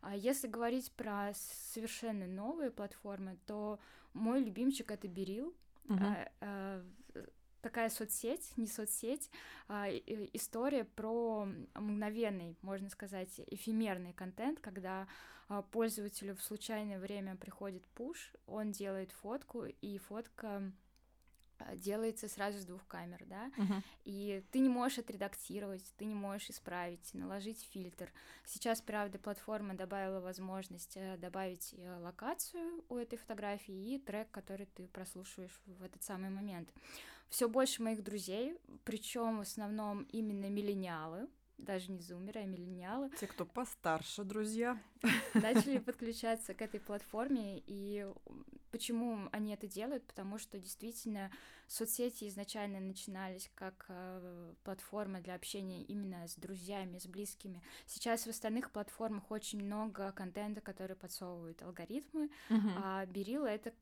А 0.00 0.14
если 0.14 0.48
говорить 0.48 0.92
про 0.92 1.32
совершенно 1.34 2.26
новые 2.26 2.70
платформы, 2.70 3.38
то 3.46 3.78
мой 4.12 4.42
любимчик 4.42 4.90
это 4.90 5.08
Берил. 5.08 5.54
А, 5.88 6.28
а, 6.40 6.84
такая 7.64 7.88
соцсеть, 7.88 8.52
не 8.58 8.66
соцсеть, 8.66 9.30
а, 9.68 9.88
история 9.88 10.84
про 10.84 11.48
мгновенный, 11.74 12.58
можно 12.60 12.90
сказать, 12.90 13.40
эфемерный 13.46 14.12
контент, 14.12 14.60
когда 14.60 15.08
а, 15.48 15.62
пользователю 15.62 16.36
в 16.36 16.42
случайное 16.42 16.98
время 16.98 17.36
приходит 17.36 17.86
пуш, 17.94 18.32
он 18.46 18.70
делает 18.70 19.12
фотку, 19.12 19.64
и 19.64 19.96
фотка 19.96 20.72
делается 21.76 22.28
сразу 22.28 22.58
с 22.58 22.64
двух 22.64 22.86
камер, 22.86 23.24
да, 23.26 23.50
Мгм. 23.56 23.82
и 24.04 24.44
ты 24.50 24.58
не 24.58 24.68
можешь 24.68 24.98
отредактировать, 24.98 25.84
ты 25.96 26.04
не 26.04 26.14
можешь 26.14 26.50
исправить, 26.50 27.12
наложить 27.14 27.62
фильтр. 27.72 28.12
Сейчас, 28.44 28.80
правда, 28.80 29.18
платформа 29.18 29.74
добавила 29.74 30.20
возможность 30.20 30.96
э, 30.96 31.16
добавить 31.16 31.74
э, 31.76 31.98
локацию 32.00 32.84
у 32.88 32.96
этой 32.96 33.16
фотографии 33.18 33.94
и 33.94 33.98
трек, 33.98 34.30
который 34.30 34.66
ты 34.66 34.86
прослушиваешь 34.88 35.60
в 35.66 35.82
этот 35.82 36.02
самый 36.02 36.30
момент. 36.30 36.68
Все 37.28 37.48
больше 37.48 37.82
моих 37.82 38.02
друзей, 38.04 38.58
причем 38.84 39.38
в 39.38 39.40
основном 39.40 40.02
именно 40.12 40.48
миллениалы, 40.50 41.28
даже 41.58 41.90
не 41.92 42.00
зумеры, 42.00 42.40
а 42.40 42.44
миллениалы, 42.46 43.10
Те, 43.20 43.26
кто 43.26 43.46
постарше, 43.46 44.24
друзья. 44.24 44.78
начали 45.34 45.78
подключаться 45.78 46.52
к 46.52 46.60
этой 46.62 46.80
платформе. 46.80 47.62
И 47.66 48.06
почему 48.74 49.28
они 49.30 49.54
это 49.54 49.68
делают? 49.68 50.04
Потому 50.04 50.36
что 50.36 50.58
действительно 50.58 51.30
соцсети 51.68 52.26
изначально 52.26 52.80
начинались 52.80 53.48
как 53.54 53.86
э, 53.88 54.52
платформа 54.64 55.20
для 55.20 55.36
общения 55.36 55.84
именно 55.84 56.26
с 56.26 56.34
друзьями, 56.34 56.98
с 56.98 57.06
близкими. 57.06 57.62
Сейчас 57.86 58.26
в 58.26 58.30
остальных 58.30 58.72
платформах 58.72 59.30
очень 59.30 59.64
много 59.64 60.10
контента, 60.10 60.60
который 60.60 60.96
подсовывают 60.96 61.62
алгоритмы, 61.62 62.30
Мгм. 62.50 62.72
а 62.76 63.06
Берила 63.06 63.46
это 63.46 63.72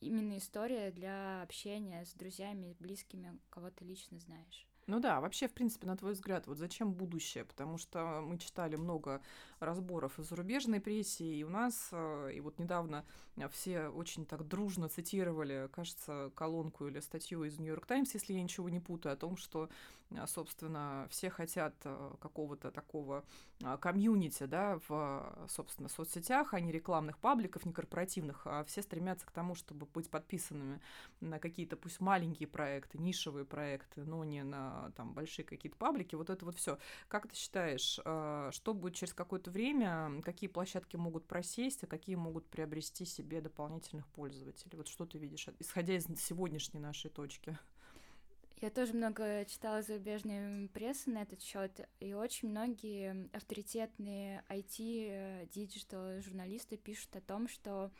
именно 0.00 0.38
история 0.38 0.90
для 0.92 1.42
общения 1.42 2.06
с 2.06 2.14
друзьями, 2.14 2.74
близкими, 2.80 3.38
кого 3.50 3.70
ты 3.70 3.84
лично 3.84 4.18
знаешь. 4.18 4.66
Ну 4.86 5.00
да, 5.00 5.20
вообще, 5.20 5.48
в 5.48 5.52
принципе, 5.52 5.86
на 5.88 5.96
твой 5.96 6.12
взгляд, 6.12 6.46
вот 6.46 6.58
зачем 6.58 6.92
будущее? 6.94 7.44
Потому 7.44 7.76
что 7.76 8.20
мы 8.22 8.38
читали 8.38 8.76
много 8.76 9.20
разборов 9.60 10.18
и 10.18 10.22
зарубежной 10.22 10.80
прессе, 10.80 11.24
и 11.24 11.42
у 11.44 11.48
нас, 11.48 11.88
э, 11.92 12.32
и 12.34 12.40
вот 12.40 12.58
недавно 12.58 13.04
э, 13.36 13.48
все 13.48 13.88
очень 13.88 14.26
так 14.26 14.46
дружно 14.46 14.88
цитировали, 14.88 15.68
кажется, 15.72 16.30
колонку 16.34 16.86
или 16.86 17.00
статью 17.00 17.44
из 17.44 17.58
Нью-Йорк 17.58 17.86
Таймс, 17.86 18.12
если 18.14 18.34
я 18.34 18.42
ничего 18.42 18.68
не 18.68 18.80
путаю, 18.80 19.14
о 19.14 19.16
том, 19.16 19.36
что, 19.36 19.68
э, 20.10 20.26
собственно, 20.26 21.06
все 21.10 21.30
хотят 21.30 21.74
какого-то 22.20 22.70
такого 22.70 23.24
комьюнити, 23.80 24.44
да, 24.44 24.78
в, 24.88 25.46
собственно, 25.48 25.88
соцсетях, 25.88 26.52
а 26.52 26.60
не 26.60 26.72
рекламных 26.72 27.18
пабликов, 27.18 27.64
не 27.64 27.72
корпоративных, 27.72 28.46
а 28.46 28.64
все 28.64 28.82
стремятся 28.82 29.26
к 29.26 29.30
тому, 29.30 29.54
чтобы 29.54 29.86
быть 29.86 30.10
подписанными 30.10 30.80
на 31.20 31.38
какие-то 31.38 31.76
пусть 31.76 32.00
маленькие 32.00 32.48
проекты, 32.48 32.98
нишевые 32.98 33.44
проекты, 33.44 34.04
но 34.04 34.24
не 34.24 34.42
на 34.42 34.92
там 34.96 35.14
большие 35.14 35.44
какие-то 35.44 35.78
паблики. 35.78 36.14
Вот 36.14 36.30
это 36.30 36.44
вот 36.44 36.56
все. 36.56 36.78
Как 37.08 37.28
ты 37.28 37.34
считаешь, 37.34 37.98
что 38.54 38.74
будет 38.74 38.94
через 38.94 39.14
какое-то 39.46 39.50
время, 39.50 40.22
какие 40.22 40.48
площадки 40.48 40.96
могут 40.96 41.26
просесть, 41.26 41.84
а 41.84 41.86
какие 41.86 42.16
могут 42.16 42.46
приобрести 42.46 43.04
себе 43.04 43.40
дополнительных 43.40 44.06
пользователей? 44.08 44.76
Вот 44.76 44.88
что 44.88 45.06
ты 45.06 45.18
видишь, 45.18 45.48
исходя 45.58 45.94
из 45.94 46.06
сегодняшней 46.20 46.80
нашей 46.80 47.10
точки? 47.10 47.58
Я 48.60 48.70
тоже 48.70 48.94
много 48.94 49.44
читала 49.44 49.82
зарубежной 49.82 50.68
прессы 50.68 51.10
на 51.10 51.22
этот 51.22 51.42
счет, 51.42 51.86
и 52.00 52.14
очень 52.14 52.48
многие 52.48 53.28
авторитетные 53.36 54.42
IT, 54.48 55.50
digital 55.52 56.20
журналисты 56.22 56.78
пишут 56.78 57.14
о 57.16 57.20
том, 57.20 57.48
что 57.48 57.90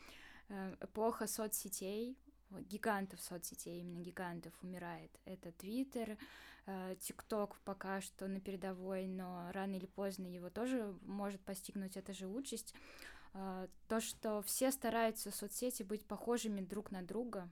э, 0.49 0.75
эпоха 0.81 1.27
соцсетей, 1.27 2.17
гигантов 2.71 3.21
соцсетей, 3.21 3.81
именно 3.81 4.01
гигантов 4.01 4.55
умирает. 4.63 5.11
Это 5.27 5.53
Твиттер, 5.53 6.17
ТикТок 7.01 7.57
пока 7.65 8.01
что 8.01 8.27
на 8.27 8.41
передовой, 8.41 9.07
но 9.07 9.51
рано 9.53 9.75
или 9.75 9.87
поздно 9.87 10.27
его 10.27 10.51
тоже 10.51 10.97
может 11.03 11.41
постигнуть 11.43 11.97
эта 11.97 12.13
же 12.13 12.27
участь. 12.27 12.75
Э, 13.35 13.69
То, 13.89 14.01
что 14.01 14.43
все 14.43 14.71
стараются 14.73 15.31
в 15.31 15.35
соцсети 15.35 15.83
быть 15.83 16.05
похожими 16.05 16.61
друг 16.61 16.91
на 16.91 17.03
друга, 17.03 17.49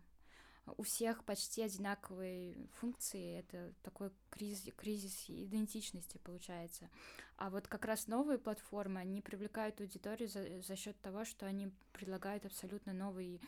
у 0.78 0.82
всех 0.82 1.24
почти 1.24 1.62
одинаковые 1.62 2.56
функции. 2.72 3.38
Это 3.38 3.72
такой 3.82 4.10
кризис, 4.30 4.72
кризис 4.76 5.24
идентичности 5.28 6.18
получается. 6.18 6.88
А 7.36 7.50
вот 7.50 7.68
как 7.68 7.84
раз 7.84 8.06
новые 8.06 8.38
платформы, 8.38 9.00
они 9.00 9.20
привлекают 9.20 9.80
аудиторию 9.80 10.28
за, 10.28 10.62
за 10.62 10.76
счет 10.76 10.98
того, 11.00 11.24
что 11.24 11.46
они 11.46 11.70
предлагают 11.92 12.46
абсолютно 12.46 12.92
новый 12.92 13.40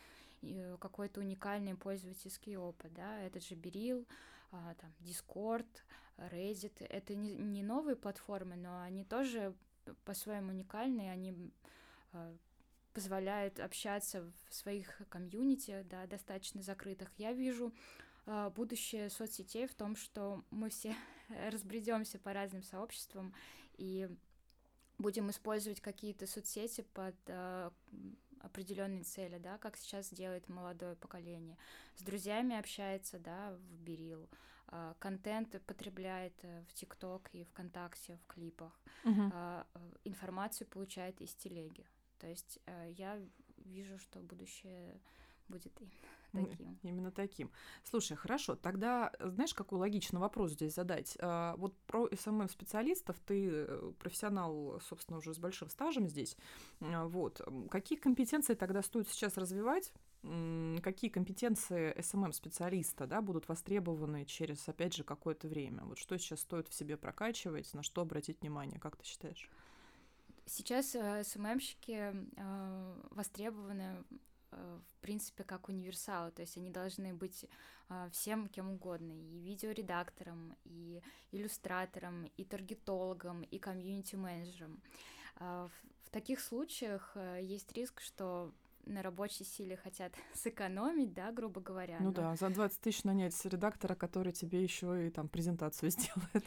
э, 0.43 0.77
какой-то 0.79 1.21
уникальный 1.21 1.75
пользовательский 1.75 2.57
опыт, 2.57 2.93
да, 2.93 3.21
этот 3.21 3.45
же 3.45 3.55
Берил, 3.55 4.07
а, 4.51 4.75
там, 4.75 4.93
Discord, 5.01 5.67
Reddit, 6.17 6.85
это 6.87 7.15
не, 7.15 7.35
не 7.35 7.63
новые 7.63 7.97
платформы, 7.97 8.57
но 8.57 8.81
они 8.81 9.05
тоже 9.05 9.55
по-своему 10.05 10.51
уникальные, 10.51 11.13
они 11.13 11.35
а, 12.13 12.35
позволяют 12.93 13.61
общаться 13.61 14.33
в 14.49 14.55
своих 14.55 15.03
комьюнити, 15.11 15.85
да, 15.91 16.07
достаточно 16.07 16.63
закрытых. 16.63 17.11
Я 17.19 17.35
вижу 17.35 17.75
э, 18.25 18.51
будущее 18.57 19.11
соцсетей 19.11 19.67
в 19.67 19.75
том, 19.75 19.97
что 19.97 20.43
мы 20.51 20.71
все 20.71 20.97
разбредемся 21.51 22.19
по 22.19 22.33
разным 22.33 22.63
сообществам 22.63 23.35
и 23.77 24.09
будем 24.97 25.29
использовать 25.29 25.83
какие-то 25.83 26.27
соцсети 26.27 26.87
под 26.95 27.15
определенные 28.41 29.05
цели, 29.05 29.39
да, 29.39 29.59
как 29.59 29.77
сейчас 29.77 30.11
делает 30.11 30.49
молодое 30.49 30.97
поколение. 30.97 31.57
С 31.97 32.03
друзьями 32.03 32.57
общается, 32.57 33.19
да, 33.19 33.53
в 33.53 33.79
Берил, 33.79 34.29
а, 34.69 34.95
контент 34.99 35.61
потребляет 35.67 36.35
э, 36.43 36.65
в 36.69 36.75
ТикТок 36.75 37.29
и 37.33 37.45
ВКонтакте, 37.45 38.17
в 38.17 38.27
клипах, 38.27 38.81
угу. 39.05 39.31
информацию 40.05 40.67
получает 40.67 41.21
из 41.21 41.35
телеги. 41.35 41.87
То 42.19 42.27
есть 42.27 42.59
э, 42.67 42.93
я 42.97 43.21
вижу, 43.59 43.99
что 43.99 44.21
будущее 44.21 45.01
будет 45.49 45.73
таким. 46.33 46.79
Именно 46.83 47.11
таким. 47.11 47.51
Слушай, 47.85 48.17
хорошо, 48.17 48.57
тогда 48.57 49.13
знаешь, 49.21 49.55
какой 49.55 49.79
логичный 49.79 50.21
вопрос 50.21 50.53
здесь 50.53 50.75
задать? 50.75 51.17
А, 51.21 51.55
вот 51.57 51.77
про 51.87 52.09
СММ-специалистов 52.09 53.17
ты 53.25 53.49
э, 53.51 53.93
профессионал, 53.99 54.81
собственно, 54.89 55.19
уже 55.19 55.35
с 55.35 55.39
большим 55.39 55.69
стажем 55.69 56.09
здесь. 56.09 56.37
Вот. 56.81 57.41
Какие 57.71 57.99
компетенции 57.99 58.55
тогда 58.55 58.83
стоит 58.83 59.09
сейчас 59.09 59.37
развивать? 59.37 59.93
Какие 60.83 61.11
компетенции 61.11 61.95
SMM-специалиста 62.01 63.07
да, 63.07 63.21
будут 63.23 63.49
востребованы 63.49 64.25
через, 64.25 64.69
опять 64.69 64.95
же, 64.95 65.05
какое-то 65.05 65.47
время? 65.47 65.85
Вот 65.85 65.99
что 65.99 66.19
сейчас 66.19 66.41
стоит 66.41 66.69
в 66.69 66.75
себе 66.75 66.97
прокачивать, 66.97 67.73
на 67.75 67.83
что 67.83 68.01
обратить 68.01 68.41
внимание, 68.41 68.81
как 68.81 68.97
ты 68.97 69.05
считаешь? 69.05 69.49
Сейчас 70.47 70.95
э, 70.95 71.23
SMM 71.25 71.51
щики 71.51 72.13
э, 72.37 73.03
востребованы 73.11 73.83
Э, 73.83 74.03
в 74.57 75.01
принципе, 75.01 75.45
как 75.45 75.69
универсалы, 75.69 76.31
то 76.31 76.43
есть 76.43 76.57
они 76.57 76.71
должны 76.71 77.15
быть 77.15 77.47
э, 77.89 78.09
всем 78.13 78.49
кем 78.49 78.71
угодно, 78.71 79.13
и 79.13 79.39
видеоредактором, 79.41 80.57
и 80.65 81.03
иллюстратором, 81.33 82.25
и 82.37 82.45
таргетологом, 82.45 83.43
и 83.43 83.59
комьюнити-менеджером. 83.59 84.83
Э, 85.37 85.69
в 86.03 86.11
таких 86.11 86.41
случаях 86.41 87.17
есть 87.41 87.73
риск, 87.73 88.01
что 88.01 88.53
на 88.87 89.03
рабочей 89.03 89.45
силе 89.45 89.77
хотят 89.77 90.13
сэкономить, 90.35 91.13
да, 91.13 91.33
грубо 91.33 91.61
говоря. 91.61 91.99
Ну 92.01 92.07
но... 92.07 92.13
да, 92.13 92.37
за 92.37 92.49
20 92.49 92.81
тысяч 92.81 93.05
нанять 93.05 93.35
редактора, 93.45 93.95
который 93.95 94.33
тебе 94.33 94.63
еще 94.63 95.07
и 95.07 95.11
там 95.11 95.29
презентацию 95.29 95.91
сделает. 95.91 96.45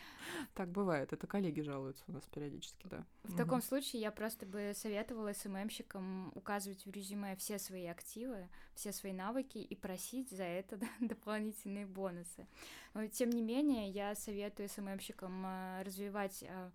так 0.54 0.70
бывает, 0.70 1.14
это 1.14 1.28
коллеги 1.28 1.62
жалуются 1.62 2.04
у 2.08 2.12
нас 2.12 2.24
периодически, 2.26 2.88
да. 2.88 3.06
В 3.24 3.30
угу. 3.30 3.38
таком 3.38 3.62
случае 3.62 4.02
я 4.02 4.12
просто 4.12 4.46
бы 4.46 4.74
советовала 4.76 5.34
СММщикам 5.34 6.32
указывать 6.36 6.86
в 6.86 6.92
резюме 6.92 7.36
все 7.36 7.60
свои 7.60 7.86
активы, 7.86 8.50
все 8.74 8.92
свои 8.92 9.14
навыки 9.14 9.58
и 9.58 9.76
просить 9.76 10.30
за 10.30 10.44
это 10.44 10.80
дополнительные 11.00 11.86
бонусы. 11.86 12.48
Но, 12.94 13.08
тем 13.08 13.30
не 13.30 13.42
менее, 13.42 13.90
я 13.90 14.16
советую 14.16 14.70
СММщикам 14.70 15.46
э, 15.46 15.84
развивать 15.84 16.44
э, 16.44 16.72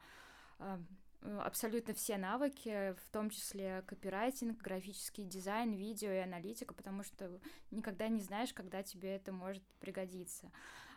Э, 0.58 0.78
абсолютно 1.24 1.94
все 1.94 2.18
навыки, 2.18 2.94
в 3.04 3.10
том 3.10 3.30
числе 3.30 3.82
копирайтинг, 3.86 4.60
графический 4.60 5.24
дизайн, 5.24 5.72
видео 5.72 6.10
и 6.10 6.18
аналитика, 6.18 6.74
потому 6.74 7.02
что 7.02 7.40
никогда 7.70 8.08
не 8.08 8.20
знаешь, 8.20 8.52
когда 8.52 8.82
тебе 8.82 9.16
это 9.16 9.32
может 9.32 9.62
пригодиться. 9.80 10.50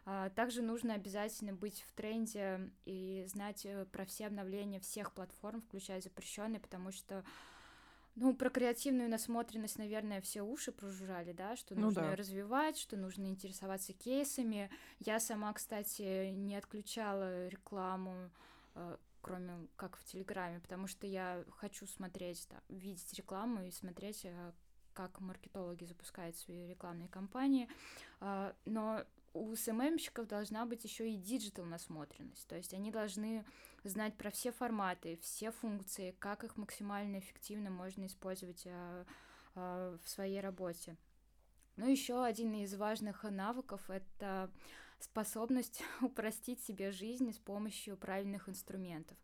А, 0.06 0.30
также 0.30 0.62
нужно 0.62 0.94
обязательно 0.94 1.54
быть 1.54 1.84
в 1.88 1.94
тренде 1.94 2.72
и 2.86 3.26
знать 3.28 3.66
э, 3.66 3.86
про 3.92 4.06
все 4.06 4.28
обновления 4.28 4.80
всех 4.80 5.12
платформ, 5.12 5.62
включая 5.62 6.00
запрещенные, 6.00 6.62
потому 6.62 6.92
что 6.92 7.26
ну, 8.16 8.34
про 8.34 8.50
креативную 8.50 9.10
насмотренность, 9.10 9.78
наверное, 9.78 10.22
все 10.22 10.42
уши 10.42 10.72
прожужжали, 10.72 11.34
да, 11.34 11.56
что 11.56 11.76
ну 11.76 11.82
нужно 11.82 12.04
да. 12.04 12.16
развивать, 12.16 12.78
что 12.78 12.96
нужно 12.96 13.28
интересоваться 13.28 13.94
кейсами. 13.94 14.70
Я 15.00 15.20
сама, 15.20 15.54
кстати, 15.54 16.32
не 16.32 16.56
отключала 16.56 17.48
рекламу 17.48 18.32
э, 18.76 18.98
кроме 19.28 19.68
как 19.76 19.98
в 19.98 20.06
Телеграме, 20.06 20.60
потому 20.60 20.88
что 20.88 21.06
я 21.06 21.44
хочу 21.58 21.86
смотреть, 21.86 22.48
да, 22.50 22.62
видеть 22.70 23.14
рекламу 23.14 23.64
и 23.64 23.72
смотреть, 23.72 24.22
э, 24.24 24.52
как 24.94 25.20
маркетологи 25.20 25.84
запускают 25.84 26.36
свои 26.38 26.68
рекламные 26.68 27.10
кампании. 27.10 27.70
А, 28.20 28.56
но 28.66 29.04
у 29.34 29.54
SMM 29.56 29.75
щиков 29.75 30.28
должна 30.28 30.66
быть 30.66 30.84
еще 30.84 31.12
и 31.12 31.18
digital 31.18 31.66
насмотренность, 31.66 32.48
то 32.48 32.56
есть 32.56 32.74
они 32.74 32.90
должны 32.90 33.46
знать 33.84 34.16
про 34.18 34.32
все 34.32 34.52
форматы, 34.52 35.20
все 35.22 35.52
функции, 35.52 36.16
как 36.20 36.44
их 36.44 36.58
максимально 36.58 37.20
эффективно 37.20 37.70
можно 37.70 38.06
использовать 38.06 38.64
а, 38.66 39.06
а, 39.56 39.98
в 40.04 40.10
своей 40.10 40.40
работе. 40.40 40.96
Ну, 41.76 41.88
еще 41.88 42.24
один 42.24 42.54
из 42.54 42.74
важных 42.76 43.24
навыков 43.24 43.90
это 43.90 44.50
способность 45.00 45.84
упростить 46.02 46.62
себе 46.62 46.92
жизнь 46.92 47.32
с 47.34 47.40
помощью 47.40 47.98
правильных 47.98 48.50
инструментов. 48.50 49.18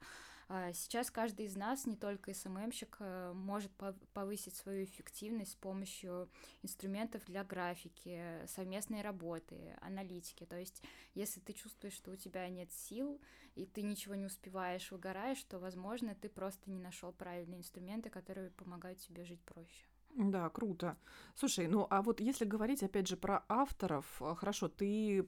А, 0.49 0.73
сейчас 0.73 1.09
каждый 1.09 1.45
из 1.45 1.55
нас, 1.55 1.85
не 1.85 1.95
только 1.95 2.33
СММщик, 2.33 2.97
э, 2.99 3.31
может 3.33 3.71
повысить 4.13 4.55
свою 4.55 4.83
эффективность 4.83 5.53
с 5.53 5.55
помощью 5.55 6.29
инструментов 6.61 7.23
для 7.25 7.43
графики, 7.43 8.45
совместной 8.47 9.01
работы, 9.01 9.75
аналитики. 9.81 10.45
То 10.45 10.57
есть, 10.57 10.83
если 11.15 11.39
ты 11.39 11.53
чувствуешь, 11.53 11.95
что 11.95 12.11
у 12.11 12.15
тебя 12.15 12.47
нет 12.49 12.71
сил, 12.71 13.21
и 13.55 13.65
ты 13.65 13.81
ничего 13.81 14.15
не 14.15 14.25
успеваешь, 14.25 14.91
выгораешь, 14.91 15.43
то, 15.43 15.59
возможно, 15.59 16.15
ты 16.15 16.29
просто 16.29 16.69
не 16.69 16.79
нашел 16.79 17.13
правильные 17.13 17.59
инструменты, 17.59 18.09
которые 18.09 18.51
помогают 18.51 18.99
тебе 18.99 19.23
жить 19.23 19.41
проще. 19.41 19.85
Да, 20.15 20.47
круто. 20.49 20.95
Слушай, 21.33 21.67
ну 21.67 21.87
а 21.89 22.03
вот 22.03 22.21
если 22.21 22.45
говорить 22.45 22.83
опять 22.83 23.07
же 23.07 23.17
про 23.17 23.43
авторов, 23.49 24.05
а, 24.21 24.35
хорошо, 24.35 24.67
ты 24.67 25.27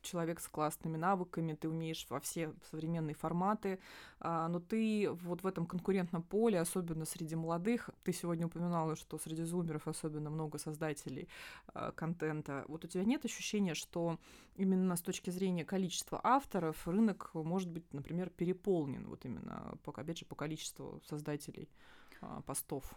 человек 0.00 0.40
с 0.40 0.48
классными 0.48 0.96
навыками, 0.96 1.52
ты 1.52 1.68
умеешь 1.68 2.06
во 2.08 2.18
все 2.18 2.54
современные 2.70 3.14
форматы, 3.14 3.78
а, 4.18 4.48
но 4.48 4.60
ты 4.60 5.10
вот 5.10 5.42
в 5.42 5.46
этом 5.46 5.66
конкурентном 5.66 6.22
поле, 6.22 6.58
особенно 6.58 7.04
среди 7.04 7.36
молодых, 7.36 7.90
ты 8.02 8.14
сегодня 8.14 8.46
упоминала, 8.46 8.96
что 8.96 9.18
среди 9.18 9.42
зумеров 9.42 9.86
особенно 9.86 10.30
много 10.30 10.56
создателей 10.56 11.28
а, 11.74 11.92
контента. 11.92 12.64
Вот 12.68 12.86
у 12.86 12.88
тебя 12.88 13.04
нет 13.04 13.26
ощущения, 13.26 13.74
что 13.74 14.18
именно 14.56 14.96
с 14.96 15.02
точки 15.02 15.28
зрения 15.28 15.66
количества 15.66 16.18
авторов 16.24 16.88
рынок 16.88 17.30
может 17.34 17.68
быть, 17.68 17.92
например, 17.92 18.30
переполнен, 18.30 19.06
вот 19.06 19.26
именно, 19.26 19.76
опять 19.84 20.18
же, 20.18 20.24
по 20.24 20.34
количеству 20.34 21.02
создателей 21.06 21.68
постов? 22.46 22.94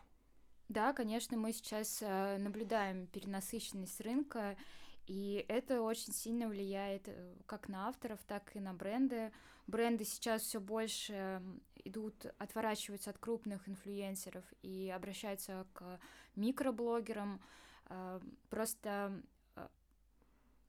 Да, 0.67 0.93
конечно, 0.93 1.38
мы 1.38 1.54
сейчас 1.54 2.01
э, 2.01 2.38
наблюдаем 2.38 3.06
перенасыщенность 3.08 4.01
рынка, 4.01 4.58
и 5.06 5.45
это 5.47 5.82
очень 5.82 6.12
сильно 6.12 6.47
влияет 6.47 7.08
э, 7.08 7.36
как 7.45 7.69
на 7.69 7.88
авторов, 7.88 8.23
так 8.23 8.56
и 8.56 8.60
на 8.60 8.73
бренды. 8.73 9.32
Бренды 9.67 10.06
сейчас 10.06 10.41
все 10.41 10.60
больше 10.60 11.41
идут, 11.84 12.25
отворачиваются 12.39 13.12
от 13.12 13.19
крупных 13.19 13.69
инфлюенсеров 13.69 14.43
и 14.63 14.89
обращаются 14.89 15.67
к 15.73 15.99
микроблогерам. 16.36 17.41
Э, 17.89 18.19
просто 18.49 19.21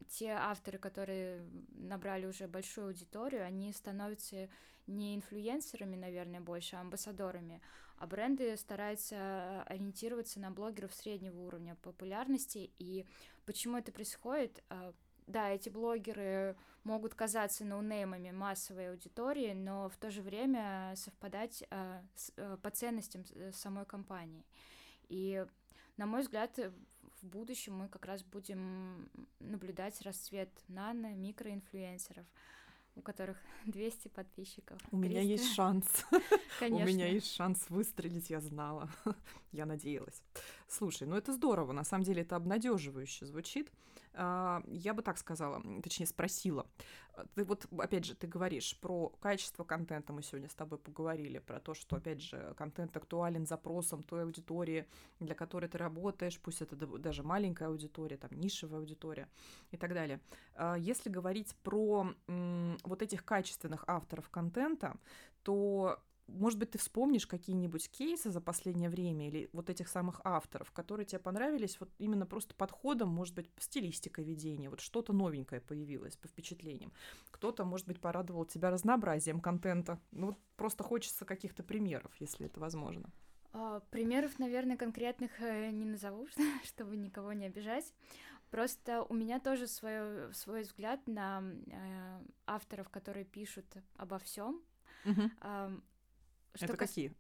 те 0.08 0.28
авторы, 0.30 0.78
которые 0.78 1.42
набрали 1.70 2.26
уже 2.26 2.46
большую 2.46 2.88
аудиторию, 2.88 3.44
они 3.44 3.72
становятся 3.72 4.48
не 4.86 5.16
инфлюенсерами, 5.16 5.96
наверное, 5.96 6.40
больше, 6.40 6.76
а 6.76 6.80
амбассадорами 6.80 7.60
а 7.98 8.06
бренды 8.06 8.56
стараются 8.56 9.62
ориентироваться 9.62 10.40
на 10.40 10.50
блогеров 10.50 10.92
среднего 10.94 11.38
уровня 11.40 11.76
популярности. 11.82 12.70
И 12.78 13.06
почему 13.44 13.78
это 13.78 13.92
происходит? 13.92 14.62
А, 14.68 14.92
да, 15.26 15.50
эти 15.50 15.68
блогеры 15.68 16.56
могут 16.84 17.14
казаться 17.14 17.64
ноунеймами 17.64 18.30
массовой 18.30 18.90
аудитории, 18.90 19.52
но 19.54 19.88
в 19.88 19.96
то 19.96 20.10
же 20.10 20.22
время 20.22 20.92
совпадать 20.96 21.64
с, 22.14 22.32
а, 22.36 22.56
по 22.58 22.70
ценностям 22.70 23.24
э, 23.34 23.50
самой 23.52 23.86
компании. 23.86 24.44
И, 25.08 25.44
на 25.96 26.06
мой 26.06 26.22
взгляд, 26.22 26.58
в 27.22 27.26
будущем 27.26 27.78
мы 27.78 27.88
как 27.88 28.04
раз 28.04 28.22
будем 28.22 29.10
наблюдать 29.40 30.00
расцвет 30.02 30.50
нано, 30.68 31.14
микроинфлюенсеров 31.14 32.26
у 32.96 33.02
которых 33.02 33.36
200 33.66 34.08
подписчиков. 34.08 34.78
У 34.90 34.98
300. 34.98 35.08
меня 35.08 35.20
есть 35.20 35.54
шанс. 35.54 35.86
Конечно. 36.58 36.84
У 36.84 36.88
меня 36.88 37.06
есть 37.06 37.32
шанс 37.32 37.66
выстрелить, 37.68 38.30
я 38.30 38.40
знала. 38.40 38.88
я 39.52 39.66
надеялась. 39.66 40.22
Слушай, 40.68 41.06
ну 41.06 41.16
это 41.16 41.32
здорово, 41.32 41.72
на 41.72 41.84
самом 41.84 42.04
деле 42.04 42.22
это 42.22 42.36
обнадеживающе 42.36 43.26
звучит. 43.26 43.70
А, 44.18 44.62
я 44.66 44.94
бы 44.94 45.02
так 45.02 45.18
сказала, 45.18 45.62
точнее 45.82 46.06
спросила. 46.06 46.66
Ты 47.34 47.44
вот, 47.44 47.66
опять 47.78 48.04
же, 48.04 48.14
ты 48.14 48.26
говоришь 48.26 48.78
про 48.80 49.10
качество 49.20 49.62
контента, 49.64 50.12
мы 50.12 50.22
сегодня 50.22 50.48
с 50.48 50.54
тобой 50.54 50.78
поговорили, 50.78 51.38
про 51.38 51.60
то, 51.60 51.74
что, 51.74 51.96
опять 51.96 52.22
же, 52.22 52.54
контент 52.56 52.96
актуален 52.96 53.46
запросам 53.46 54.02
той 54.02 54.22
аудитории, 54.22 54.86
для 55.20 55.34
которой 55.34 55.68
ты 55.68 55.78
работаешь, 55.78 56.40
пусть 56.40 56.62
это 56.62 56.76
даже 56.76 57.22
маленькая 57.22 57.68
аудитория, 57.68 58.16
там, 58.16 58.30
нишевая 58.32 58.80
аудитория 58.80 59.28
и 59.70 59.76
так 59.76 59.92
далее. 59.92 60.20
А, 60.54 60.76
если 60.76 61.10
говорить 61.10 61.54
про 61.62 62.14
вот 62.26 63.02
этих 63.02 63.24
качественных 63.24 63.84
авторов 63.86 64.30
контента, 64.30 64.96
то 65.42 66.02
может 66.28 66.58
быть, 66.58 66.72
ты 66.72 66.78
вспомнишь 66.78 67.26
какие-нибудь 67.26 67.90
кейсы 67.90 68.30
за 68.30 68.40
последнее 68.40 68.90
время 68.90 69.28
или 69.28 69.48
вот 69.52 69.70
этих 69.70 69.88
самых 69.88 70.20
авторов, 70.24 70.72
которые 70.72 71.06
тебе 71.06 71.18
понравились 71.18 71.78
вот 71.80 71.90
именно 71.98 72.26
просто 72.26 72.54
подходом, 72.54 73.08
может 73.08 73.34
быть, 73.34 73.50
стилистикой 73.58 74.24
ведения, 74.24 74.68
вот 74.68 74.80
что-то 74.80 75.12
новенькое 75.12 75.60
появилось 75.60 76.16
по 76.16 76.28
впечатлениям. 76.28 76.92
Кто-то, 77.30 77.64
может 77.64 77.86
быть, 77.86 78.00
порадовал 78.00 78.44
тебя 78.44 78.70
разнообразием 78.70 79.40
контента. 79.40 80.00
Ну, 80.10 80.28
вот 80.28 80.38
просто 80.56 80.82
хочется 80.82 81.24
каких-то 81.24 81.62
примеров, 81.62 82.12
если 82.18 82.46
это 82.46 82.60
возможно. 82.60 83.10
А, 83.52 83.80
примеров, 83.90 84.38
наверное, 84.38 84.76
конкретных 84.76 85.40
э, 85.40 85.70
не 85.70 85.84
назову, 85.84 86.26
чтобы 86.64 86.96
никого 86.96 87.32
не 87.32 87.46
обижать. 87.46 87.94
Просто 88.50 89.02
у 89.02 89.14
меня 89.14 89.40
тоже 89.40 89.66
свой, 89.66 90.32
свой 90.34 90.62
взгляд 90.62 91.06
на 91.06 91.42
э, 91.42 92.20
авторов, 92.46 92.88
которые 92.90 93.24
пишут 93.24 93.66
обо 93.96 94.18
всем. 94.18 94.62
Угу. 95.04 95.30
Что 96.56 96.66
Это 96.66 96.76
кас... 96.76 96.90
какие? 96.90 97.12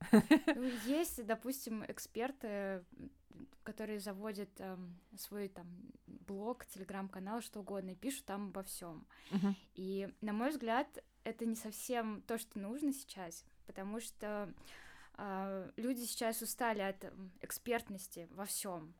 Ну, 0.54 0.62
есть, 0.86 1.24
допустим, 1.24 1.84
эксперты, 1.86 2.84
которые 3.62 3.98
заводят 4.00 4.48
э, 4.58 4.76
свой 5.16 5.48
там 5.48 5.66
блог, 6.06 6.66
телеграм-канал, 6.66 7.40
что 7.40 7.60
угодно, 7.60 7.90
и 7.90 7.94
пишут 7.94 8.24
там 8.24 8.48
обо 8.48 8.62
всем. 8.62 9.06
Угу. 9.32 9.54
И, 9.74 10.08
на 10.20 10.32
мой 10.32 10.50
взгляд, 10.50 10.86
это 11.24 11.44
не 11.44 11.56
совсем 11.56 12.22
то, 12.22 12.38
что 12.38 12.58
нужно 12.58 12.92
сейчас, 12.92 13.44
потому 13.66 14.00
что 14.00 14.52
э, 15.18 15.70
люди 15.76 16.00
сейчас 16.00 16.42
устали 16.42 16.80
от 16.80 17.12
экспертности 17.42 18.28
во 18.30 18.44
всем. 18.44 18.94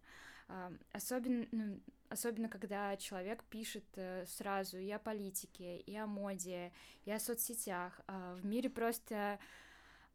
Э, 0.49 0.70
особенно, 0.92 1.46
ну, 1.53 1.81
особенно 2.09 2.49
когда 2.49 2.96
человек 2.96 3.44
пишет 3.44 3.85
э, 3.94 4.25
сразу 4.27 4.79
и 4.79 4.90
о 4.90 4.99
политике, 4.99 5.79
и 5.79 5.96
о 5.96 6.07
моде, 6.07 6.72
и 7.05 7.11
о 7.11 7.18
соцсетях. 7.18 8.01
Э, 8.07 8.35
в 8.35 8.44
мире 8.44 8.70
просто 8.70 9.38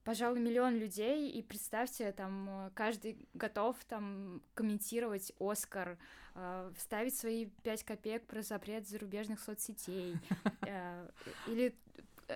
пожалуй, 0.03 0.39
миллион 0.39 0.77
людей, 0.77 1.29
и 1.29 1.41
представьте, 1.41 2.11
там 2.11 2.71
каждый 2.73 3.17
готов 3.33 3.77
там 3.85 4.41
комментировать 4.53 5.31
Оскар, 5.39 5.97
э, 6.35 6.71
вставить 6.75 7.15
свои 7.15 7.47
пять 7.63 7.83
копеек 7.83 8.25
про 8.25 8.41
запрет 8.41 8.87
зарубежных 8.87 9.39
соцсетей, 9.39 10.15
э, 10.67 11.09
или 11.47 11.75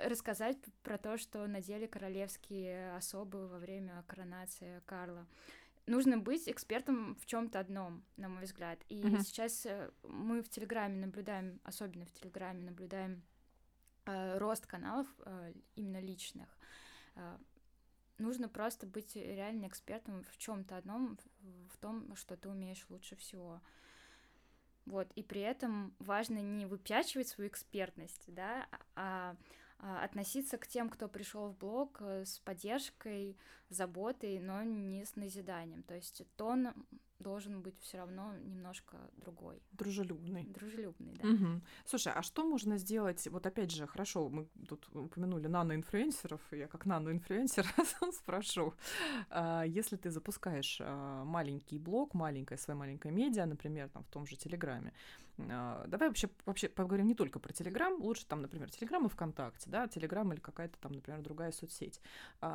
рассказать 0.03 0.57
про 0.83 0.97
то, 0.97 1.17
что 1.17 1.45
надели 1.47 1.85
королевские 1.85 2.95
особы 2.95 3.47
во 3.47 3.57
время 3.57 4.03
коронации 4.07 4.81
Карла. 4.85 5.25
Нужно 5.87 6.17
быть 6.17 6.49
экспертом 6.49 7.15
в 7.15 7.25
чем-то 7.25 7.59
одном, 7.59 8.03
на 8.17 8.27
мой 8.27 8.45
взгляд. 8.45 8.79
И 8.89 9.01
mm-hmm. 9.01 9.21
сейчас 9.21 9.65
э, 9.67 9.91
мы 10.03 10.41
в 10.41 10.49
Телеграме 10.49 11.05
наблюдаем, 11.05 11.59
особенно 11.63 12.05
в 12.05 12.11
Телеграме 12.11 12.63
наблюдаем 12.63 13.21
э, 14.05 14.37
рост 14.39 14.65
каналов 14.65 15.07
э, 15.25 15.53
именно 15.75 15.99
личных. 15.99 16.49
Нужно 18.17 18.47
просто 18.47 18.87
быть 18.87 19.15
реально 19.15 19.67
экспертом 19.67 20.23
в 20.23 20.37
чем-то 20.37 20.77
одном, 20.77 21.17
в 21.69 21.77
том, 21.77 22.15
что 22.15 22.37
ты 22.37 22.49
умеешь 22.49 22.85
лучше 22.89 23.15
всего. 23.15 23.61
Вот, 24.85 25.11
и 25.15 25.23
при 25.23 25.41
этом 25.41 25.95
важно 25.99 26.37
не 26.39 26.65
выпячивать 26.65 27.27
свою 27.27 27.49
экспертность, 27.49 28.23
да, 28.27 28.67
а, 28.95 29.35
а 29.79 30.03
относиться 30.03 30.57
к 30.57 30.67
тем, 30.67 30.89
кто 30.89 31.07
пришел 31.07 31.49
в 31.49 31.57
блог 31.57 31.97
э, 32.01 32.23
с 32.23 32.39
поддержкой, 32.39 33.35
заботой, 33.69 34.39
но 34.39 34.63
не 34.63 35.05
с 35.05 35.15
назиданием. 35.15 35.83
То 35.83 35.95
есть 35.95 36.23
тон 36.35 36.73
должен 37.19 37.61
быть 37.61 37.79
все 37.79 37.97
равно 37.97 38.33
немножко 38.43 38.97
другой. 39.17 39.61
Дружелюбный. 39.71 40.43
Дружелюбный, 40.43 41.13
да. 41.13 41.29
Угу. 41.29 41.61
Слушай, 41.85 42.13
а 42.13 42.21
что 42.21 42.43
можно 42.43 42.77
сделать? 42.77 43.27
Вот 43.27 43.45
опять 43.45 43.71
же, 43.71 43.87
хорошо, 43.87 44.29
мы 44.29 44.47
тут 44.67 44.87
упомянули 44.93 45.47
наноинфлюенсеров, 45.47 46.41
я 46.51 46.67
как 46.67 46.85
наноинфлюенсер 46.85 47.65
спрошу. 48.13 48.73
А, 49.29 49.63
если 49.63 49.95
ты 49.95 50.11
запускаешь 50.11 50.79
а, 50.81 51.23
маленький 51.23 51.79
блог, 51.79 52.13
маленькое 52.13 52.57
свое 52.57 52.77
маленькое 52.77 53.13
медиа, 53.13 53.45
например, 53.45 53.89
там 53.89 54.03
в 54.03 54.09
том 54.09 54.27
же 54.27 54.35
Телеграме, 54.35 54.93
а, 55.37 55.85
давай 55.87 56.09
вообще, 56.09 56.29
вообще 56.45 56.69
поговорим 56.69 57.07
не 57.07 57.15
только 57.15 57.39
про 57.39 57.53
Телеграм, 57.53 57.93
лучше 58.01 58.25
там, 58.25 58.41
например, 58.41 58.69
Телеграм 58.69 59.05
и 59.05 59.09
ВКонтакте, 59.09 59.69
да, 59.69 59.87
Телеграм 59.87 60.31
или 60.33 60.39
какая-то 60.39 60.77
там, 60.79 60.91
например, 60.91 61.21
другая 61.21 61.51
соцсеть. 61.51 62.01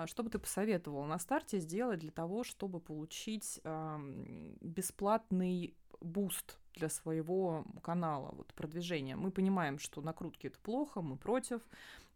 Что 0.06 0.22
бы 0.22 0.30
ты 0.30 0.38
посоветовал 0.38 0.99
на 1.06 1.18
старте 1.18 1.58
сделать 1.58 2.00
для 2.00 2.10
того, 2.10 2.44
чтобы 2.44 2.80
получить 2.80 3.60
бесплатный 4.60 5.74
boost 6.00 6.58
для 6.74 6.88
своего 6.88 7.64
канала, 7.82 8.30
вот 8.32 8.54
продвижения. 8.54 9.16
Мы 9.16 9.30
понимаем, 9.30 9.78
что 9.78 10.00
накрутки 10.00 10.46
это 10.46 10.58
плохо, 10.58 11.02
мы 11.02 11.16
против. 11.16 11.60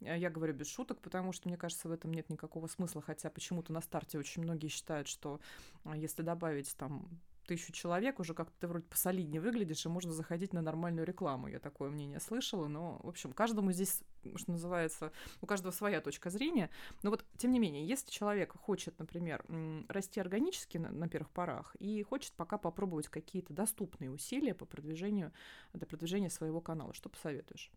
Я 0.01 0.31
говорю 0.31 0.55
без 0.55 0.69
шуток, 0.69 1.01
потому 1.01 1.33
что, 1.33 1.49
мне 1.49 1.57
кажется, 1.57 1.89
в 1.89 1.93
этом 1.93 2.13
нет 2.13 2.29
никакого 2.31 2.67
смысла, 2.67 3.03
хотя 3.03 3.31
почему-то 3.31 3.73
на 3.73 3.81
старте 3.81 4.19
очень 4.19 4.43
многие 4.43 4.69
считают, 4.69 5.09
что 5.09 5.41
а, 5.85 5.97
если 5.97 6.23
добавить 6.23 6.75
там 6.77 7.09
тысячу 7.45 7.73
человек, 7.73 8.21
уже 8.21 8.35
как-то 8.35 8.55
ты 8.61 8.67
вроде 8.67 8.87
посолиднее 8.87 9.41
выглядишь, 9.41 9.85
и 9.87 9.89
можно 9.89 10.13
заходить 10.13 10.53
на 10.53 10.63
нормальную 10.63 11.07
рекламу. 11.07 11.49
Я 11.49 11.59
такое 11.59 11.91
мнение 11.91 12.21
слышала, 12.21 12.67
но, 12.67 13.01
в 13.03 13.09
общем, 13.09 13.33
каждому 13.33 13.73
здесь, 13.73 14.03
что 14.37 14.53
называется, 14.53 15.13
у 15.41 15.47
каждого 15.47 15.73
своя 15.73 16.01
точка 16.01 16.31
зрения. 16.31 16.71
Но 17.03 17.11
вот, 17.11 17.25
тем 17.37 17.51
не 17.53 17.59
менее, 17.59 17.87
если 17.87 18.11
человек 18.11 18.57
хочет, 18.57 18.99
например, 18.99 19.45
расти 19.89 20.21
органически 20.21 20.79
на, 20.79 20.91
на 20.91 21.09
первых 21.09 21.31
порах 21.31 21.77
и 21.77 22.03
хочет 22.03 22.33
пока 22.35 22.59
попробовать 22.59 23.09
какие-то 23.09 23.53
доступные 23.53 24.11
усилия 24.11 24.55
по 24.55 24.65
продвижению, 24.65 25.33
для 25.73 25.87
продвижения 25.87 26.31
своего 26.31 26.61
канала, 26.61 26.95
что 26.95 27.09
посоветуешь? 27.09 27.71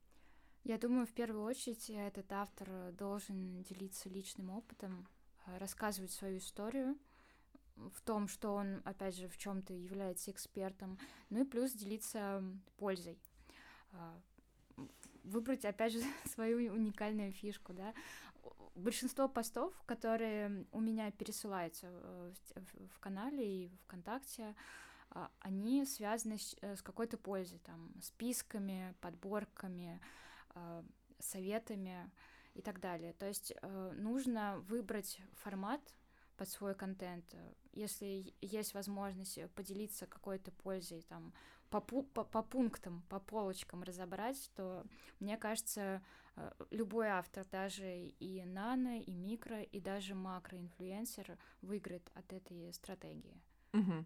Я 0.63 0.77
думаю, 0.77 1.05
в 1.07 1.13
первую 1.13 1.43
очередь 1.45 1.89
этот 1.89 2.31
автор 2.33 2.91
должен 2.93 3.63
делиться 3.63 4.09
личным 4.09 4.49
опытом, 4.49 5.07
рассказывать 5.59 6.11
свою 6.11 6.39
историю, 6.39 6.97
в 7.93 8.01
том, 8.01 8.27
что 8.27 8.53
он, 8.53 8.81
опять 8.85 9.15
же, 9.15 9.27
в 9.27 9.37
чем-то 9.37 9.73
является 9.73 10.31
экспертом, 10.31 10.97
ну 11.29 11.41
и 11.41 11.45
плюс 11.45 11.73
делиться 11.73 12.43
пользой. 12.77 13.19
А, 13.91 14.19
выбрать, 15.23 15.65
опять 15.65 15.93
же, 15.93 16.01
свою 16.25 16.73
уникальную 16.73 17.31
фишку, 17.31 17.73
да. 17.73 17.93
Большинство 18.75 19.27
постов, 19.27 19.73
которые 19.85 20.65
у 20.71 20.79
меня 20.79 21.11
пересылаются 21.11 21.87
э, 21.89 22.33
в 22.93 22.99
канале 22.99 23.65
и 23.65 23.71
ВКонтакте, 23.85 24.55
а, 25.09 25.31
они 25.39 25.85
связаны 25.85 26.37
с 26.37 26.55
э, 26.61 26.75
какой-то 26.83 27.17
пользой, 27.17 27.59
там, 27.59 27.91
списками, 28.01 28.93
подборками, 29.01 29.99
а, 30.49 30.83
советами 31.19 32.11
и 32.53 32.61
так 32.61 32.79
далее. 32.79 33.13
То 33.13 33.27
есть 33.27 33.53
э, 33.61 33.91
нужно 33.95 34.59
выбрать 34.67 35.19
формат, 35.33 35.81
под 36.37 36.49
свой 36.49 36.75
контент. 36.75 37.35
Если 37.77 38.33
есть 38.41 38.73
возможность 38.73 39.39
поделиться 39.51 40.07
какой-то 40.07 40.51
пользой, 40.51 41.03
там, 41.03 41.31
по, 41.69 41.79
по, 41.79 42.01
по 42.01 42.41
пунктам, 42.41 43.03
по 43.09 43.19
полочкам 43.19 43.83
разобрать, 43.83 44.49
то, 44.55 44.83
мне 45.19 45.37
кажется, 45.37 46.01
э, 46.35 46.51
любой 46.71 47.07
автор, 47.07 47.45
даже 47.45 48.07
и 48.19 48.43
нано, 48.45 48.99
и 48.99 49.13
микро, 49.13 49.61
и 49.61 49.79
даже 49.79 50.15
макроинфлюенсер 50.15 51.37
выиграет 51.61 52.09
от 52.15 52.33
этой 52.33 52.73
стратегии. 52.73 53.39
Угу. 53.73 54.05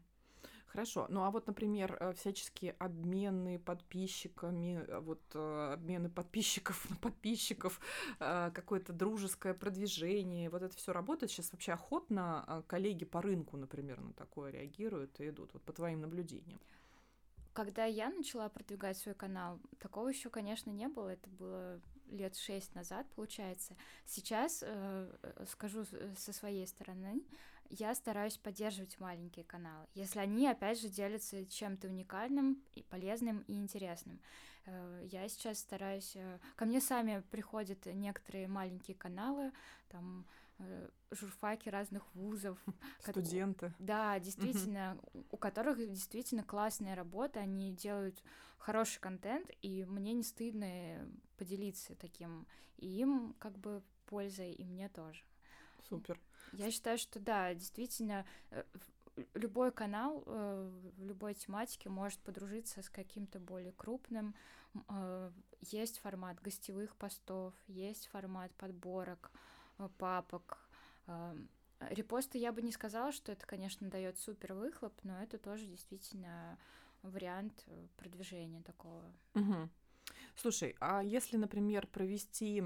Хорошо. 0.67 1.05
Ну 1.09 1.23
а 1.23 1.31
вот, 1.31 1.47
например, 1.47 1.97
э, 1.99 2.13
всяческие 2.13 2.71
обмены 2.79 3.59
подписчиками, 3.59 4.85
э, 4.87 4.99
вот 4.99 5.21
э, 5.33 5.73
обмены 5.73 6.09
подписчиков 6.09 6.85
на 6.89 6.95
подписчиков, 6.95 7.79
какое-то 8.19 8.93
дружеское 8.93 9.53
продвижение, 9.53 10.49
вот 10.49 10.61
это 10.61 10.75
все 10.75 10.93
работает 10.93 11.31
сейчас 11.31 11.51
вообще 11.51 11.73
охотно 11.73 12.63
коллеги 12.67 13.03
по 13.03 13.21
рынку, 13.21 13.57
например, 13.57 13.99
на 13.99 14.13
такое 14.13 14.51
реагируют 14.51 15.19
и 15.19 15.29
идут, 15.29 15.53
вот 15.53 15.61
по 15.63 15.73
твоим 15.73 16.01
наблюдениям. 16.01 16.59
Когда 17.53 17.83
я 17.83 18.09
начала 18.09 18.47
продвигать 18.47 18.97
свой 18.97 19.13
канал, 19.13 19.59
такого 19.79 20.07
еще, 20.07 20.29
конечно, 20.29 20.69
не 20.69 20.87
было. 20.87 21.09
Это 21.09 21.29
было 21.29 21.81
лет 22.11 22.35
шесть 22.35 22.73
назад, 22.75 23.07
получается. 23.15 23.75
Сейчас, 24.05 24.63
э, 24.65 25.45
скажу 25.49 25.85
со 26.17 26.31
своей 26.31 26.65
стороны, 26.67 27.21
я 27.71 27.95
стараюсь 27.95 28.37
поддерживать 28.37 28.99
маленькие 28.99 29.45
каналы, 29.45 29.87
если 29.93 30.19
они, 30.19 30.47
опять 30.47 30.79
же, 30.79 30.89
делятся 30.89 31.45
чем-то 31.45 31.87
уникальным, 31.87 32.61
и 32.73 32.83
полезным 32.83 33.43
и 33.47 33.53
интересным. 33.53 34.19
Э, 34.65 35.07
я 35.11 35.27
сейчас 35.29 35.59
стараюсь... 35.59 36.15
Э, 36.15 36.39
ко 36.55 36.65
мне 36.65 36.81
сами 36.81 37.23
приходят 37.31 37.85
некоторые 37.85 38.47
маленькие 38.47 38.95
каналы, 38.95 39.51
там 39.87 40.25
э, 40.59 40.89
журфаки 41.11 41.69
разных 41.69 42.03
вузов. 42.13 42.57
Студенты. 42.99 43.67
Как, 43.67 43.75
да, 43.79 44.19
действительно, 44.19 44.97
угу. 45.13 45.25
у 45.31 45.37
которых 45.37 45.77
действительно 45.77 46.43
классная 46.43 46.95
работа, 46.95 47.39
они 47.39 47.71
делают 47.71 48.21
хороший 48.57 48.99
контент, 48.99 49.49
и 49.61 49.85
мне 49.85 50.13
не 50.13 50.23
стыдно 50.23 51.07
поделиться 51.37 51.95
таким. 51.95 52.45
И 52.77 52.87
им 52.87 53.35
как 53.39 53.57
бы 53.57 53.81
пользой, 54.05 54.51
и 54.51 54.63
мне 54.63 54.89
тоже. 54.89 55.23
Супер. 55.87 56.19
Я 56.53 56.71
считаю, 56.71 56.97
что 56.97 57.19
да, 57.19 57.53
действительно, 57.53 58.25
э, 58.49 58.63
любой 59.33 59.71
канал 59.71 60.23
э, 60.25 60.69
в 60.97 61.05
любой 61.05 61.33
тематике 61.33 61.89
может 61.89 62.19
подружиться 62.19 62.81
с 62.81 62.89
каким-то 62.89 63.39
более 63.39 63.71
крупным. 63.71 64.35
Э, 64.89 65.31
есть 65.61 65.99
формат 65.99 66.41
гостевых 66.41 66.95
постов, 66.95 67.53
есть 67.67 68.07
формат 68.07 68.51
подборок, 68.55 69.31
папок. 69.97 70.69
Репосты 71.79 72.37
я 72.37 72.51
бы 72.51 72.61
не 72.61 72.71
сказала, 72.71 73.11
что 73.11 73.31
это, 73.31 73.45
конечно, 73.45 73.89
дает 73.89 74.17
супер 74.19 74.53
выхлоп, 74.53 74.93
но 75.03 75.21
это 75.21 75.39
тоже 75.39 75.65
действительно 75.65 76.57
вариант 77.01 77.65
продвижения 77.97 78.61
такого. 78.61 79.03
Угу. 79.33 79.69
Слушай, 80.35 80.75
а 80.79 81.01
если, 81.03 81.37
например, 81.37 81.87
провести 81.87 82.63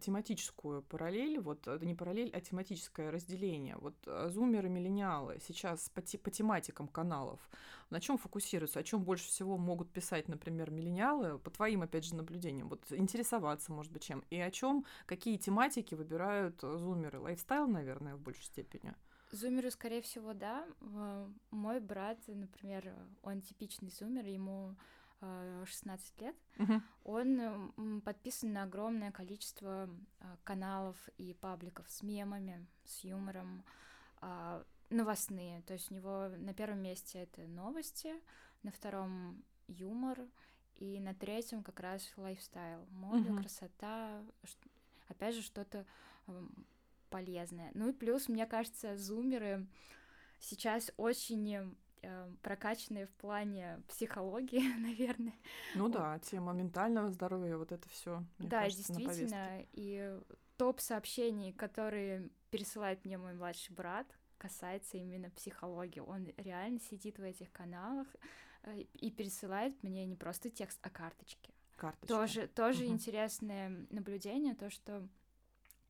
тематическую 0.00 0.82
параллель, 0.82 1.40
вот 1.40 1.66
это 1.66 1.84
не 1.84 1.94
параллель, 1.94 2.30
а 2.32 2.40
тематическое 2.40 3.10
разделение, 3.10 3.76
вот 3.78 3.94
э, 4.06 4.28
зумеры, 4.30 4.68
миллениалы 4.68 5.38
сейчас 5.46 5.88
по, 5.88 6.02
те, 6.02 6.18
по 6.18 6.30
тематикам 6.30 6.88
каналов, 6.88 7.40
на 7.90 8.00
чем 8.00 8.18
фокусируются, 8.18 8.80
о 8.80 8.82
чем 8.82 9.02
больше 9.02 9.26
всего 9.26 9.56
могут 9.56 9.90
писать, 9.90 10.28
например, 10.28 10.70
миллениалы, 10.70 11.38
по 11.38 11.50
твоим, 11.50 11.82
опять 11.82 12.04
же, 12.04 12.14
наблюдениям, 12.14 12.68
вот 12.68 12.80
интересоваться, 12.90 13.72
может 13.72 13.92
быть, 13.92 14.04
чем, 14.04 14.24
и 14.30 14.38
о 14.38 14.50
чем, 14.50 14.84
какие 15.06 15.36
тематики 15.36 15.94
выбирают 15.94 16.62
э, 16.62 16.78
зумеры, 16.78 17.18
лайфстайл, 17.18 17.66
наверное, 17.66 18.14
в 18.16 18.20
большей 18.20 18.44
степени. 18.44 18.94
Зумеры, 19.32 19.70
скорее 19.70 20.02
всего, 20.02 20.34
да. 20.34 20.66
Мой 21.50 21.78
брат, 21.78 22.18
например, 22.26 22.92
он 23.22 23.42
типичный 23.42 23.90
зумер, 23.90 24.26
ему 24.26 24.74
16 25.20 26.12
э, 26.16 26.24
лет, 26.24 26.36
uh-huh. 26.56 26.80
он 27.04 28.00
подписан 28.02 28.52
на 28.52 28.62
огромное 28.62 29.12
количество 29.12 29.88
э, 30.20 30.36
каналов 30.44 30.96
и 31.18 31.34
пабликов 31.34 31.90
с 31.90 32.02
мемами, 32.02 32.66
с 32.84 33.04
юмором, 33.04 33.64
а, 34.22 34.64
новостные. 34.88 35.62
То 35.62 35.74
есть 35.74 35.90
у 35.90 35.94
него 35.94 36.28
на 36.36 36.54
первом 36.54 36.82
месте 36.82 37.20
это 37.20 37.42
новости, 37.42 38.14
на 38.62 38.70
втором 38.70 39.44
юмор, 39.68 40.18
и 40.76 40.98
на 40.98 41.14
третьем 41.14 41.62
как 41.62 41.80
раз 41.80 42.10
лайфстайл, 42.16 42.86
мода, 42.90 43.28
uh-huh. 43.28 43.40
красота, 43.40 44.22
опять 45.08 45.34
же 45.34 45.42
что-то 45.42 45.84
полезное. 47.10 47.70
Ну 47.74 47.90
и 47.90 47.92
плюс, 47.92 48.28
мне 48.28 48.46
кажется, 48.46 48.96
зумеры 48.96 49.66
сейчас 50.38 50.90
очень 50.96 51.54
э, 51.54 51.66
прокачанные 52.42 53.06
в 53.06 53.14
плане 53.14 53.82
психологии, 53.88 54.62
наверное. 54.80 55.34
Ну 55.74 55.84
вот. 55.84 55.92
да, 55.92 56.18
тема 56.18 56.52
ментального 56.52 57.10
здоровья, 57.10 57.56
вот 57.56 57.72
это 57.72 57.88
все. 57.88 58.24
Да, 58.38 58.62
кажется, 58.62 58.92
действительно. 58.92 59.64
И 59.72 60.18
топ 60.56 60.80
сообщений, 60.80 61.52
которые 61.52 62.28
пересылает 62.50 63.04
мне 63.04 63.16
мой 63.18 63.34
младший 63.34 63.74
брат, 63.74 64.06
касается 64.38 64.96
именно 64.96 65.30
психологии. 65.30 66.00
Он 66.00 66.28
реально 66.36 66.80
сидит 66.80 67.18
в 67.18 67.22
этих 67.22 67.52
каналах 67.52 68.06
э, 68.62 68.80
и 68.80 69.10
пересылает 69.10 69.80
мне 69.82 70.06
не 70.06 70.16
просто 70.16 70.50
текст, 70.50 70.78
а 70.82 70.90
карточки. 70.90 71.52
Карточки. 71.76 72.08
Тоже, 72.08 72.46
тоже 72.48 72.84
угу. 72.84 72.92
интересное 72.92 73.86
наблюдение, 73.90 74.54
то, 74.54 74.70
что 74.70 75.06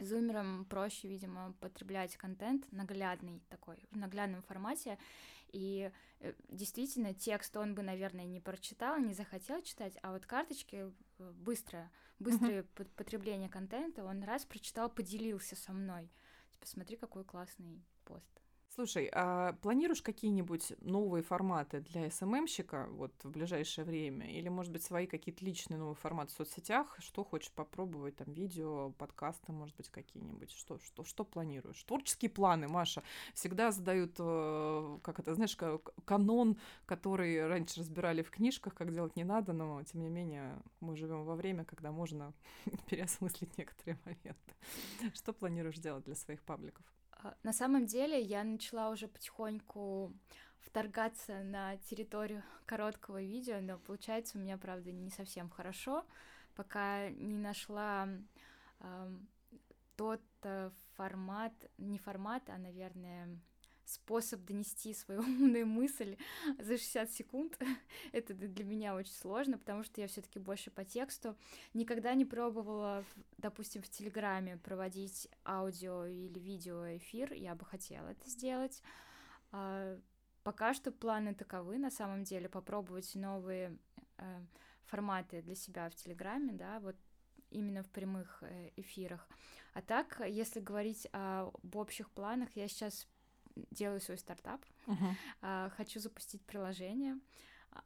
зумерам 0.00 0.64
проще, 0.64 1.08
видимо, 1.08 1.54
потреблять 1.60 2.16
контент 2.16 2.70
наглядный 2.72 3.42
такой, 3.48 3.76
в 3.90 3.96
наглядном 3.96 4.42
формате, 4.42 4.98
и 5.52 5.90
э, 6.20 6.32
действительно 6.48 7.14
текст 7.14 7.56
он 7.56 7.74
бы, 7.74 7.82
наверное, 7.82 8.24
не 8.24 8.40
прочитал, 8.40 8.98
не 8.98 9.14
захотел 9.14 9.62
читать, 9.62 9.96
а 10.02 10.12
вот 10.12 10.26
карточки 10.26 10.92
э, 11.18 11.32
быстро, 11.32 11.90
быстрое 12.18 12.62
uh-huh. 12.62 12.88
потребление 12.96 13.48
контента, 13.48 14.04
он 14.04 14.22
раз 14.22 14.44
прочитал, 14.44 14.90
поделился 14.90 15.56
со 15.56 15.72
мной. 15.72 16.10
Посмотри, 16.60 16.96
типа, 16.96 17.06
какой 17.06 17.24
классный 17.24 17.82
пост. 18.04 18.40
Слушай, 18.72 19.10
а 19.12 19.54
планируешь 19.62 20.00
какие-нибудь 20.00 20.74
новые 20.80 21.24
форматы 21.24 21.80
для 21.80 22.08
СММщика 22.08 22.86
вот 22.92 23.12
в 23.24 23.28
ближайшее 23.28 23.84
время? 23.84 24.30
Или, 24.30 24.48
может 24.48 24.72
быть, 24.72 24.84
свои 24.84 25.08
какие-то 25.08 25.44
личные 25.44 25.76
новые 25.76 25.96
форматы 25.96 26.32
в 26.32 26.36
соцсетях? 26.36 26.94
Что 27.00 27.24
хочешь 27.24 27.50
попробовать? 27.50 28.14
Там 28.14 28.32
видео, 28.32 28.90
подкасты, 28.90 29.50
может 29.50 29.76
быть, 29.76 29.88
какие-нибудь? 29.88 30.52
Что, 30.52 30.78
что, 30.78 31.02
что 31.02 31.24
планируешь? 31.24 31.82
Творческие 31.82 32.30
планы, 32.30 32.68
Маша, 32.68 33.02
всегда 33.34 33.72
задают, 33.72 34.14
э, 34.20 34.98
как 35.02 35.18
это, 35.18 35.34
знаешь, 35.34 35.56
канон, 36.04 36.56
который 36.86 37.44
раньше 37.48 37.80
разбирали 37.80 38.22
в 38.22 38.30
книжках, 38.30 38.74
как 38.74 38.92
делать 38.92 39.16
не 39.16 39.24
надо, 39.24 39.52
но, 39.52 39.82
тем 39.82 40.00
не 40.00 40.10
менее, 40.10 40.62
мы 40.78 40.94
живем 40.94 41.24
во 41.24 41.34
время, 41.34 41.64
когда 41.64 41.90
можно 41.90 42.32
переосмыслить 42.88 43.58
некоторые 43.58 43.98
моменты. 44.04 44.54
Что 45.12 45.32
планируешь 45.32 45.78
делать 45.78 46.04
для 46.04 46.14
своих 46.14 46.40
пабликов? 46.42 46.84
А, 47.22 47.34
на 47.42 47.52
самом 47.52 47.86
деле 47.86 48.20
я 48.20 48.44
начала 48.44 48.90
уже 48.90 49.08
потихоньку 49.08 50.12
вторгаться 50.60 51.42
на 51.42 51.76
территорию 51.78 52.42
короткого 52.66 53.22
видео, 53.22 53.60
но 53.60 53.78
получается 53.78 54.38
у 54.38 54.40
меня, 54.40 54.56
правда, 54.58 54.92
не 54.92 55.10
совсем 55.10 55.50
хорошо, 55.50 56.04
пока 56.54 57.10
не 57.10 57.38
нашла 57.38 58.08
э, 58.80 59.18
тот 59.96 60.22
формат, 60.96 61.52
не 61.78 61.98
формат, 61.98 62.48
а, 62.48 62.58
наверное, 62.58 63.38
способ 63.90 64.44
донести 64.44 64.94
свою 64.94 65.20
умную 65.20 65.66
мысль 65.66 66.16
за 66.58 66.76
60 66.76 67.10
секунд. 67.10 67.58
Это 68.12 68.34
для 68.34 68.64
меня 68.64 68.94
очень 68.94 69.12
сложно, 69.12 69.58
потому 69.58 69.82
что 69.82 70.00
я 70.00 70.06
все-таки 70.06 70.38
больше 70.38 70.70
по 70.70 70.84
тексту. 70.84 71.36
Никогда 71.74 72.14
не 72.14 72.24
пробовала, 72.24 73.04
допустим, 73.38 73.82
в 73.82 73.88
Телеграме 73.88 74.56
проводить 74.58 75.28
аудио 75.44 76.06
или 76.06 76.38
видео 76.38 76.96
эфир. 76.96 77.32
Я 77.32 77.54
бы 77.54 77.64
хотела 77.64 78.08
это 78.08 78.28
сделать. 78.28 78.82
А, 79.52 79.98
пока 80.42 80.74
что 80.74 80.92
планы 80.92 81.34
таковы, 81.34 81.78
на 81.78 81.90
самом 81.90 82.24
деле, 82.24 82.48
попробовать 82.48 83.14
новые 83.14 83.76
э, 84.18 84.40
форматы 84.84 85.42
для 85.42 85.54
себя 85.54 85.88
в 85.90 85.94
Телеграме, 85.94 86.52
да, 86.52 86.80
вот 86.80 86.96
именно 87.50 87.82
в 87.82 87.90
прямых 87.90 88.42
э, 88.42 88.70
эфирах. 88.76 89.28
А 89.74 89.82
так, 89.82 90.20
если 90.26 90.60
говорить 90.60 91.08
об 91.12 91.76
общих 91.76 92.10
планах, 92.10 92.48
я 92.54 92.68
сейчас 92.68 93.06
делаю 93.70 94.00
свой 94.00 94.18
стартап, 94.18 94.64
uh-huh. 94.86 95.70
хочу 95.70 96.00
запустить 96.00 96.42
приложение. 96.42 97.18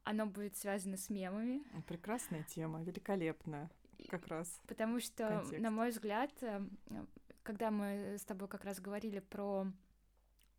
Оно 0.04 0.26
будет 0.26 0.56
связано 0.56 0.96
с 0.96 1.10
мемами. 1.10 1.62
Прекрасная 1.86 2.42
тема, 2.44 2.82
великолепная, 2.82 3.70
как 4.08 4.26
раз. 4.28 4.60
Потому 4.66 5.00
что, 5.00 5.28
контекст. 5.28 5.60
на 5.60 5.70
мой 5.70 5.90
взгляд, 5.90 6.30
э, 6.42 6.62
когда 7.42 7.70
мы 7.70 8.16
с 8.18 8.24
тобой 8.24 8.48
как 8.48 8.64
раз 8.64 8.80
говорили 8.80 9.20
про 9.20 9.66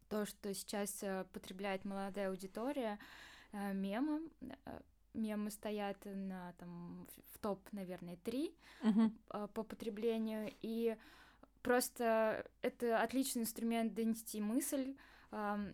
то, 0.10 0.26
что 0.26 0.54
сейчас 0.54 1.02
э, 1.02 1.26
потребляет 1.34 1.86
молодая 1.86 2.30
аудитория, 2.30 3.00
э, 3.52 3.74
мемы, 3.74 4.30
мемы 5.14 5.50
стоят 5.50 5.98
на 6.06 6.54
там 6.54 7.08
в 7.34 7.40
топ, 7.40 7.60
наверное, 7.72 8.18
три 8.18 8.56
uh-huh. 8.84 9.48
по 9.50 9.64
потреблению, 9.64 10.54
и 10.62 10.98
Просто 11.66 12.46
это 12.62 13.02
отличный 13.02 13.42
инструмент 13.42 13.94
донести 13.94 14.40
мысль, 14.40 14.96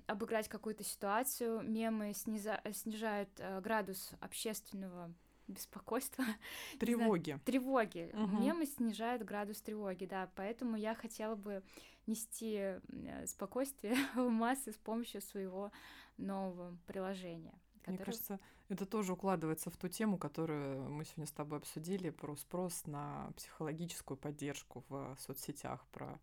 обыграть 0.07 0.47
какую-то 0.47 0.83
ситуацию. 0.83 1.61
Мемы 1.61 2.13
сниза- 2.13 2.61
снижают 2.73 3.29
э, 3.37 3.59
градус 3.61 4.11
общественного 4.19 5.13
беспокойства. 5.47 6.23
Тревоги. 6.79 7.31
Знаю, 7.31 7.41
тревоги. 7.45 8.09
Угу. 8.13 8.41
Мемы 8.41 8.65
снижают 8.65 9.23
градус 9.23 9.61
тревоги, 9.61 10.05
да. 10.05 10.31
Поэтому 10.35 10.77
я 10.77 10.95
хотела 10.95 11.35
бы 11.35 11.61
нести 12.07 12.55
э, 12.57 12.79
спокойствие 13.27 13.95
в 14.15 14.29
массы 14.29 14.71
с 14.71 14.77
помощью 14.77 15.21
своего 15.21 15.71
нового 16.17 16.77
приложения. 16.87 17.53
Мне 17.85 17.97
кажется, 17.97 18.39
это 18.71 18.85
тоже 18.85 19.13
укладывается 19.13 19.69
в 19.69 19.75
ту 19.75 19.89
тему, 19.89 20.17
которую 20.17 20.89
мы 20.89 21.03
сегодня 21.03 21.25
с 21.25 21.31
тобой 21.31 21.59
обсудили, 21.59 22.09
про 22.09 22.37
спрос 22.37 22.85
на 22.85 23.31
психологическую 23.35 24.17
поддержку 24.17 24.85
в 24.87 25.17
соцсетях, 25.19 25.85
про 25.91 26.17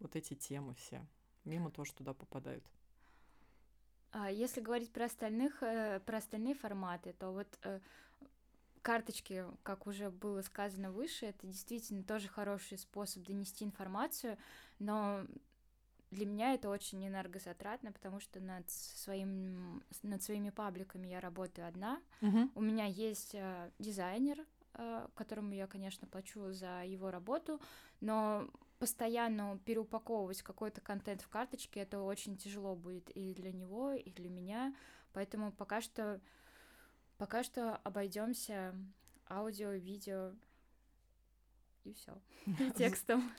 вот 0.00 0.16
эти 0.16 0.34
темы 0.34 0.74
все. 0.74 1.06
Мимо 1.44 1.70
тоже 1.70 1.92
туда 1.92 2.12
попадают. 2.12 2.64
А 4.10 4.30
если 4.30 4.60
говорить 4.60 4.92
про 4.92 5.04
остальных, 5.04 5.62
э, 5.62 6.00
про 6.04 6.18
остальные 6.18 6.56
форматы, 6.56 7.12
то 7.12 7.30
вот 7.30 7.46
э, 7.62 7.78
карточки, 8.82 9.44
как 9.62 9.86
уже 9.86 10.10
было 10.10 10.42
сказано 10.42 10.90
выше, 10.90 11.26
это 11.26 11.46
действительно 11.46 12.02
тоже 12.02 12.26
хороший 12.26 12.78
способ 12.78 13.22
донести 13.22 13.64
информацию, 13.64 14.38
но 14.80 15.24
для 16.12 16.26
меня 16.26 16.52
это 16.52 16.68
очень 16.68 17.04
энергозатратно, 17.06 17.90
потому 17.90 18.20
что 18.20 18.38
над, 18.38 18.70
своим, 18.70 19.82
над 20.02 20.22
своими 20.22 20.50
пабликами 20.50 21.08
я 21.08 21.20
работаю 21.20 21.66
одна. 21.66 22.00
Uh-huh. 22.20 22.50
У 22.54 22.60
меня 22.60 22.84
есть 22.84 23.34
э, 23.34 23.70
дизайнер, 23.78 24.46
э, 24.74 25.08
которому 25.14 25.54
я, 25.54 25.66
конечно, 25.66 26.06
плачу 26.06 26.52
за 26.52 26.84
его 26.84 27.10
работу, 27.10 27.60
но 28.00 28.46
постоянно 28.78 29.58
переупаковывать 29.64 30.42
какой-то 30.42 30.82
контент 30.82 31.22
в 31.22 31.28
карточке 31.28 31.80
это 31.80 32.02
очень 32.02 32.36
тяжело 32.36 32.76
будет 32.76 33.08
и 33.16 33.32
для 33.32 33.52
него, 33.52 33.92
и 33.92 34.10
для 34.10 34.28
меня. 34.28 34.74
Поэтому 35.14 35.50
пока 35.50 35.80
что 35.80 36.20
пока 37.16 37.42
что 37.42 37.76
обойдемся 37.76 38.74
аудио, 39.30 39.70
видео 39.70 40.32
и 41.84 41.92
все. 41.92 42.20
текстом. 42.76 43.30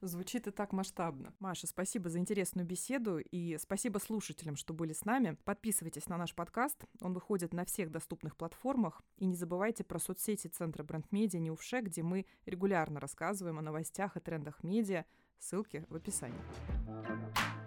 Звучит 0.00 0.46
и 0.46 0.50
так 0.50 0.72
масштабно. 0.72 1.32
Маша, 1.38 1.66
спасибо 1.66 2.08
за 2.08 2.18
интересную 2.18 2.66
беседу 2.66 3.18
и 3.18 3.58
спасибо 3.58 3.98
слушателям, 3.98 4.56
что 4.56 4.74
были 4.74 4.92
с 4.92 5.04
нами. 5.04 5.36
Подписывайтесь 5.44 6.08
на 6.08 6.16
наш 6.16 6.34
подкаст. 6.34 6.84
Он 7.00 7.12
выходит 7.12 7.52
на 7.52 7.64
всех 7.64 7.90
доступных 7.90 8.36
платформах. 8.36 9.02
И 9.16 9.26
не 9.26 9.34
забывайте 9.34 9.84
про 9.84 9.98
соцсети 9.98 10.48
Центра 10.48 10.82
бренд-медиа 10.82 11.38
Неувше, 11.38 11.80
где 11.80 12.02
мы 12.02 12.26
регулярно 12.46 13.00
рассказываем 13.00 13.58
о 13.58 13.62
новостях 13.62 14.16
и 14.16 14.20
трендах 14.20 14.62
медиа. 14.62 15.04
Ссылки 15.38 15.84
в 15.88 15.94
описании. 15.94 17.57